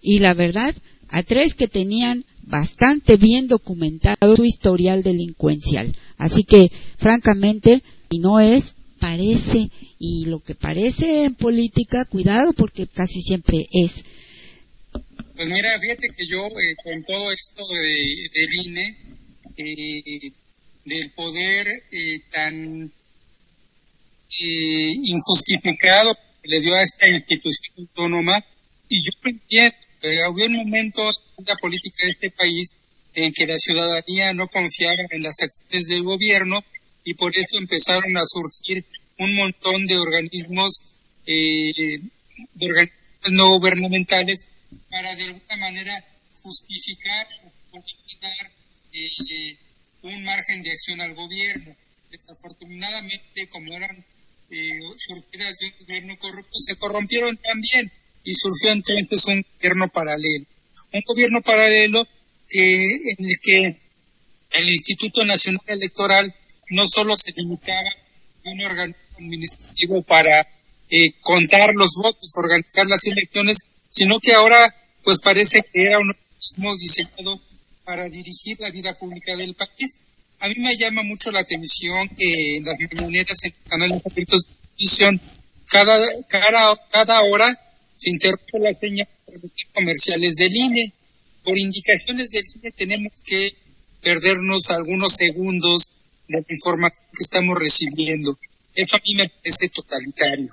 [0.00, 0.74] Y la verdad,
[1.08, 5.94] a tres que tenían bastante bien documentado su historial delincuencial.
[6.18, 12.86] Así que, francamente, y no es, parece, y lo que parece en política, cuidado porque
[12.86, 14.04] casi siempre es.
[15.36, 18.98] Pues mira, fíjate que yo, eh, con todo esto de, del INE,
[19.56, 20.32] eh,
[20.84, 22.92] del poder eh, tan
[25.06, 28.44] injustificado que le dio a esta institución autónoma,
[28.88, 31.00] y yo entiendo eh, hubo un momento
[31.38, 32.68] en la política de este país
[33.14, 36.62] en que la ciudadanía no confiaba en las acciones del gobierno
[37.04, 38.84] y por eso empezaron a surgir
[39.18, 42.00] un montón de organismos, eh,
[42.60, 44.44] organismos no gubernamentales
[44.90, 46.04] para de alguna manera
[46.42, 47.26] justificar
[47.72, 47.82] o
[48.20, 48.52] dar
[48.92, 49.58] eh,
[50.02, 51.74] un margen de acción al gobierno.
[52.10, 54.04] Desafortunadamente, como eran
[54.50, 57.90] eh, surgidas de un gobierno corrupto, se corrompieron también
[58.24, 60.46] y surgió entonces un gobierno paralelo.
[60.92, 62.06] Un gobierno paralelo
[62.48, 63.80] que, en el que
[64.52, 66.34] el Instituto Nacional Electoral
[66.70, 67.88] no solo se limitaba
[68.44, 70.40] a un organismo administrativo para
[70.90, 76.10] eh, contar los votos, organizar las elecciones, sino que ahora pues parece que era un
[76.10, 77.40] organismo diseñado
[77.84, 79.98] para dirigir la vida pública del país.
[80.44, 84.52] A mí me llama mucho la atención que en las mañaneras en canales abiertos de
[84.76, 85.20] televisión
[85.70, 87.58] cada, cada, cada hora
[87.96, 89.08] se interrumpe la señal
[89.72, 90.92] comerciales del INE.
[91.42, 93.52] Por indicaciones del INE tenemos que
[94.02, 95.92] perdernos algunos segundos
[96.28, 98.38] de la información que estamos recibiendo.
[98.74, 100.50] Eso a mí me parece totalitario.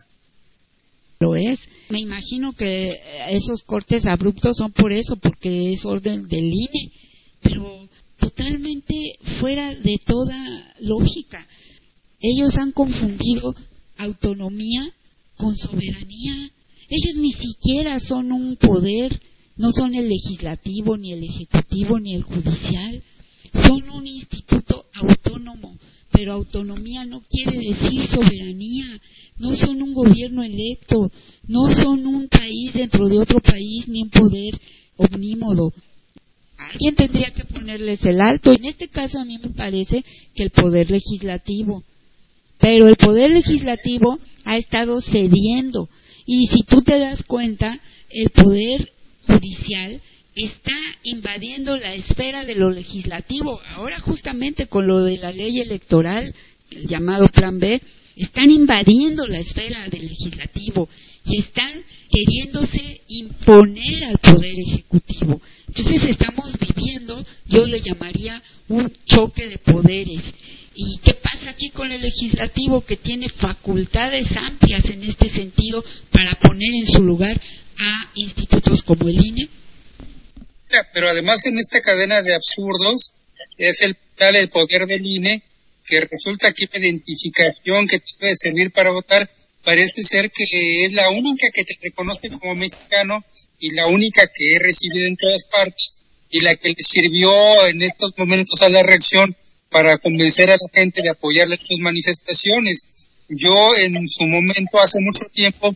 [1.19, 1.67] Lo es.
[1.89, 2.97] Me imagino que
[3.29, 6.93] esos cortes abruptos son por eso, porque es orden del INE,
[7.41, 7.70] pero
[8.33, 11.45] totalmente fuera de toda lógica.
[12.19, 13.55] Ellos han confundido
[13.97, 14.91] autonomía
[15.37, 16.51] con soberanía
[16.91, 19.17] ellos ni siquiera son un poder,
[19.55, 23.01] no son el legislativo, ni el ejecutivo, ni el judicial.
[23.65, 25.77] Son un instituto autónomo,
[26.11, 28.85] pero autonomía no quiere decir soberanía.
[29.37, 31.09] No son un gobierno electo,
[31.47, 34.59] no son un país dentro de otro país, ni un poder
[34.97, 35.71] omnímodo.
[36.69, 38.51] Alguien tendría que ponerles el alto.
[38.51, 40.03] En este caso a mí me parece
[40.35, 41.83] que el poder legislativo.
[42.59, 45.89] Pero el poder legislativo ha estado cediendo
[46.25, 48.91] y si tú te das cuenta, el poder
[49.25, 49.99] judicial
[50.35, 53.59] está invadiendo la esfera de lo legislativo.
[53.69, 56.33] Ahora justamente con lo de la ley electoral,
[56.69, 57.81] el llamado Plan B,
[58.15, 60.89] están invadiendo la esfera del legislativo
[61.25, 65.41] y están queriéndose imponer al poder ejecutivo.
[65.67, 70.21] Entonces estamos viviendo, yo le llamaría un choque de poderes.
[70.73, 76.33] ¿Y qué pasa aquí con el legislativo que tiene facultades amplias en este sentido para
[76.35, 77.39] poner en su lugar
[77.77, 79.49] a institutos como el INE?
[80.93, 83.11] Pero además en esta cadena de absurdos
[83.57, 85.43] es el, el poder del INE
[85.85, 89.29] que resulta que una identificación que te puede servir para votar
[89.63, 93.23] parece ser que es la única que te reconoce como mexicano
[93.59, 97.81] y la única que he recibido en todas partes y la que le sirvió en
[97.83, 99.35] estos momentos a la reacción
[99.69, 103.07] para convencer a la gente de apoyarle en sus manifestaciones.
[103.29, 105.75] Yo en su momento, hace mucho tiempo,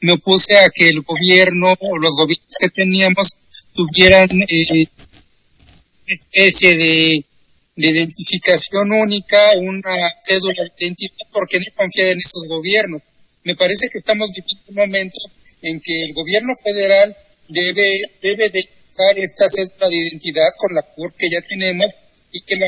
[0.00, 3.36] me opuse a que el gobierno o los gobiernos que teníamos
[3.74, 4.84] tuvieran eh,
[6.06, 7.24] especie de,
[7.74, 13.02] de identificación única, una cédula de identidad, porque no confía en esos gobiernos.
[13.44, 15.18] Me parece que estamos viviendo un momento
[15.62, 17.16] en que el gobierno federal
[17.48, 21.86] debe, debe de usar esta cédula de identidad con la CUR que ya tenemos
[22.30, 22.66] y que la,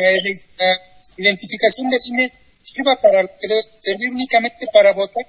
[1.16, 2.32] identificación del INE
[2.62, 3.22] sirva para
[3.76, 5.24] servir únicamente para votar,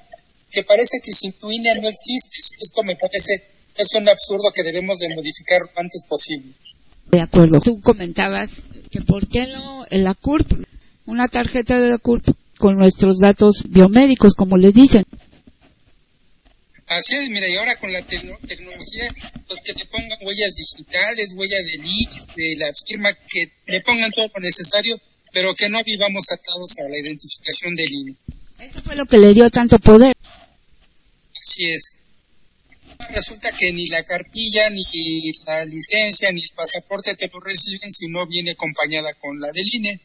[0.50, 2.38] que parece que sin tu INE no existe.
[2.60, 3.44] Esto me parece
[3.76, 6.54] es un absurdo que debemos de modificar lo antes posible.
[7.12, 7.60] De acuerdo.
[7.60, 8.50] Tú comentabas
[8.96, 10.50] que por qué no la CURP,
[11.06, 15.04] una tarjeta de la CURP con nuestros datos biomédicos, como le dicen.
[16.88, 19.12] Así es, mira, y ahora con la tecnología,
[19.48, 21.78] pues que le pongan huellas digitales, huella de
[22.36, 24.96] de la firma, que le pongan todo lo necesario,
[25.34, 28.16] pero que no vivamos atados a la identificación del INE.
[28.60, 30.14] Eso fue lo que le dio tanto poder.
[31.42, 31.98] Así es.
[33.10, 34.84] Resulta que ni la cartilla, ni
[35.46, 39.66] la licencia, ni el pasaporte te lo reciben si no viene acompañada con la del
[39.72, 40.02] INE.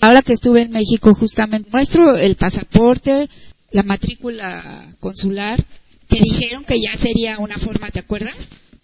[0.00, 3.28] Ahora que estuve en México, justamente muestro el pasaporte,
[3.70, 5.64] la matrícula consular,
[6.08, 8.36] que dijeron que ya sería una forma, ¿te acuerdas?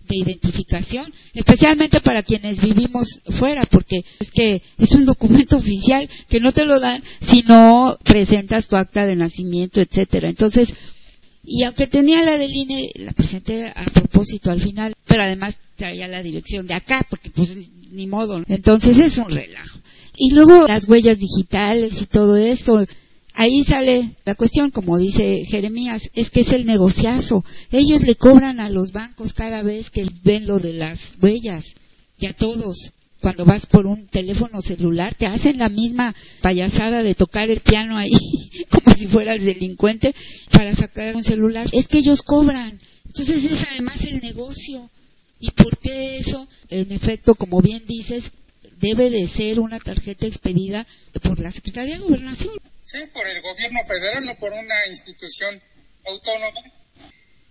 [0.08, 6.40] de identificación, especialmente para quienes vivimos fuera, porque es que es un documento oficial que
[6.40, 10.28] no te lo dan si no presentas tu acta de nacimiento, etcétera.
[10.28, 10.72] Entonces,
[11.50, 16.06] y aunque tenía la del INE, la presenté a propósito al final, pero además traía
[16.06, 17.56] la dirección de acá, porque pues
[17.90, 18.42] ni modo.
[18.48, 19.78] Entonces es un relajo.
[20.14, 22.84] Y luego las huellas digitales y todo esto.
[23.32, 27.42] Ahí sale la cuestión, como dice Jeremías, es que es el negociazo.
[27.70, 31.64] Ellos le cobran a los bancos cada vez que ven lo de las huellas,
[32.18, 37.14] y a todos cuando vas por un teléfono celular, te hacen la misma payasada de
[37.14, 38.12] tocar el piano ahí,
[38.70, 40.14] como si fueras delincuente,
[40.52, 41.66] para sacar un celular.
[41.72, 42.78] Es que ellos cobran.
[43.06, 44.88] Entonces es además el negocio.
[45.40, 46.46] ¿Y por qué eso?
[46.68, 48.30] En efecto, como bien dices,
[48.80, 50.86] debe de ser una tarjeta expedida
[51.22, 52.54] por la Secretaría de Gobernación.
[52.84, 55.60] Sí, por el gobierno federal, no por una institución
[56.06, 56.60] autónoma.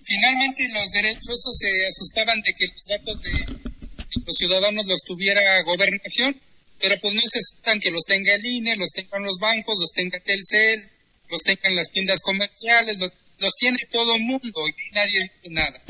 [0.01, 3.76] Finalmente los derechos se asustaban de que los datos de
[4.25, 6.35] los ciudadanos los tuviera gobernación,
[6.79, 10.19] pero pues no necesitan que los tenga el INE, los tengan los bancos, los tenga
[10.19, 10.89] Telcel,
[11.29, 15.81] los tengan las tiendas comerciales, los, tiene todo mundo y nadie dice nada.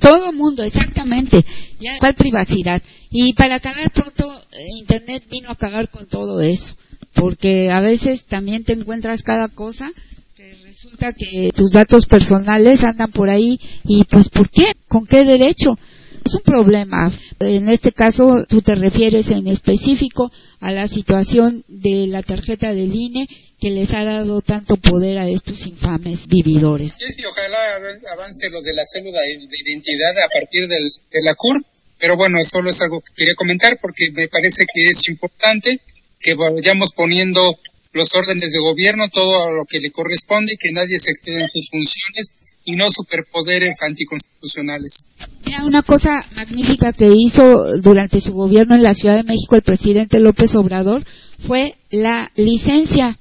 [0.00, 1.44] todo el mundo, exactamente.
[1.80, 2.82] Ya, ¿Cuál privacidad?
[3.10, 6.76] Y para acabar pronto, eh, Internet vino a acabar con todo eso,
[7.14, 9.90] porque a veces también te encuentras cada cosa
[10.36, 14.72] que resulta que tus datos personales andan por ahí y pues ¿por qué?
[14.86, 15.78] ¿Con qué derecho?
[16.26, 17.08] Es un problema.
[17.38, 22.92] En este caso, tú te refieres en específico a la situación de la tarjeta del
[22.92, 23.28] INE
[23.60, 26.94] que les ha dado tanto poder a estos infames vividores.
[26.98, 27.76] Sí, sí, ojalá
[28.12, 31.64] avance los de la célula de identidad a partir del, de la CUR,
[32.00, 35.80] pero bueno, solo es algo que quería comentar porque me parece que es importante
[36.18, 37.56] que vayamos poniendo
[37.96, 41.70] los órdenes de gobierno, todo lo que le corresponde, que nadie se exceda en sus
[41.70, 45.08] funciones y no superpoderes anticonstitucionales.
[45.44, 49.62] Mira, una cosa magnífica que hizo durante su gobierno en la Ciudad de México el
[49.62, 51.04] presidente López Obrador
[51.46, 53.18] fue la licencia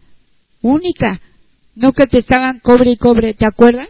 [0.62, 1.22] única,
[1.76, 3.90] no que te estaban cobre y cobre, ¿te acuerdas?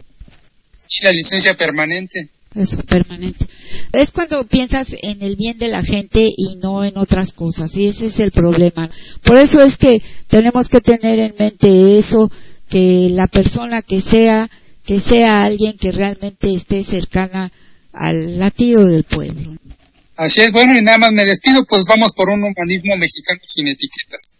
[0.76, 2.30] Sí, la licencia permanente.
[2.54, 3.46] Eso, permanente.
[3.92, 7.88] Es cuando piensas en el bien de la gente y no en otras cosas, y
[7.88, 8.88] ese es el problema.
[9.22, 12.30] Por eso es que tenemos que tener en mente eso,
[12.68, 14.48] que la persona que sea
[14.86, 17.50] que sea alguien que realmente esté cercana
[17.92, 19.56] al latido del pueblo.
[20.16, 23.68] Así es, bueno, y nada más me despido, pues vamos por un humanismo mexicano sin
[23.68, 24.36] etiquetas.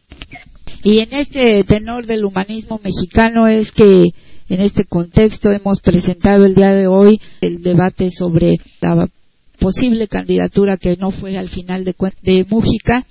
[0.84, 4.06] Y en este tenor del humanismo mexicano es que
[4.48, 9.08] en este contexto hemos presentado el día de hoy el debate sobre la
[9.58, 13.04] posible candidatura que no fue al final de, de Mújica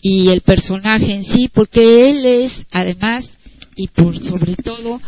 [0.00, 3.38] y el personaje en sí, porque él es además
[3.76, 5.00] y por sobre todo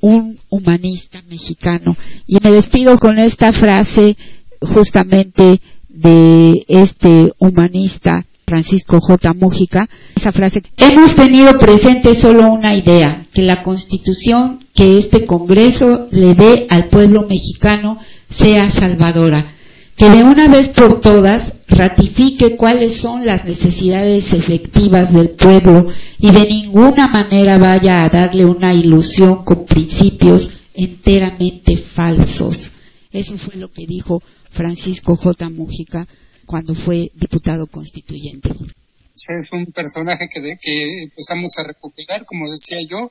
[0.00, 1.96] un humanista mexicano.
[2.26, 4.16] Y me despido con esta frase
[4.60, 9.32] justamente de este humanista Francisco J.
[9.34, 16.08] Mújica, esa frase, hemos tenido presente solo una idea, que la constitución que este Congreso
[16.10, 17.98] le dé al pueblo mexicano
[18.30, 19.52] sea salvadora,
[19.94, 25.86] que de una vez por todas ratifique cuáles son las necesidades efectivas del pueblo
[26.18, 32.70] y de ninguna manera vaya a darle una ilusión con principios enteramente falsos.
[33.12, 35.50] Eso fue lo que dijo Francisco J.
[35.50, 36.06] Mujica
[36.46, 38.48] cuando fue diputado constituyente.
[38.48, 43.10] Es un personaje que, empezamos a recuperar, como decía yo,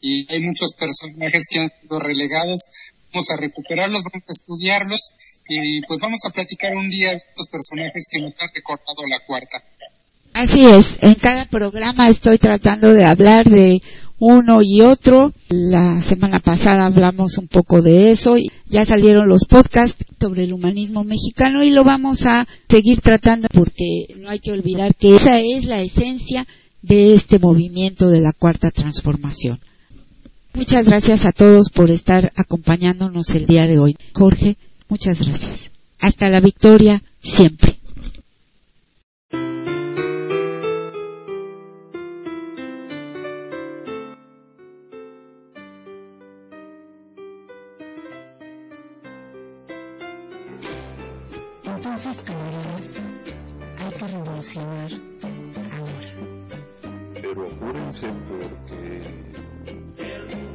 [0.00, 2.64] y hay muchos personajes que han sido relegados.
[3.12, 5.00] Vamos a recuperarlos, vamos a estudiarlos
[5.48, 9.20] y pues vamos a platicar un día de estos personajes que nos han recordado la
[9.26, 9.62] cuarta.
[10.34, 13.80] Así es, en cada programa estoy tratando de hablar de
[14.18, 15.32] uno y otro.
[15.48, 20.52] La semana pasada hablamos un poco de eso y ya salieron los podcasts sobre el
[20.52, 25.40] humanismo mexicano y lo vamos a seguir tratando porque no hay que olvidar que esa
[25.40, 26.46] es la esencia
[26.82, 29.58] de este movimiento de la cuarta transformación.
[30.54, 33.96] Muchas gracias a todos por estar acompañándonos el día de hoy.
[34.14, 34.56] Jorge,
[34.88, 35.70] muchas gracias.
[36.00, 37.78] Hasta la victoria siempre.
[51.64, 52.92] Entonces, camaradas,
[53.78, 54.90] hay que revolucionar
[55.72, 56.10] ahora.
[57.14, 59.02] Pero apúrense porque
[59.98, 60.47] till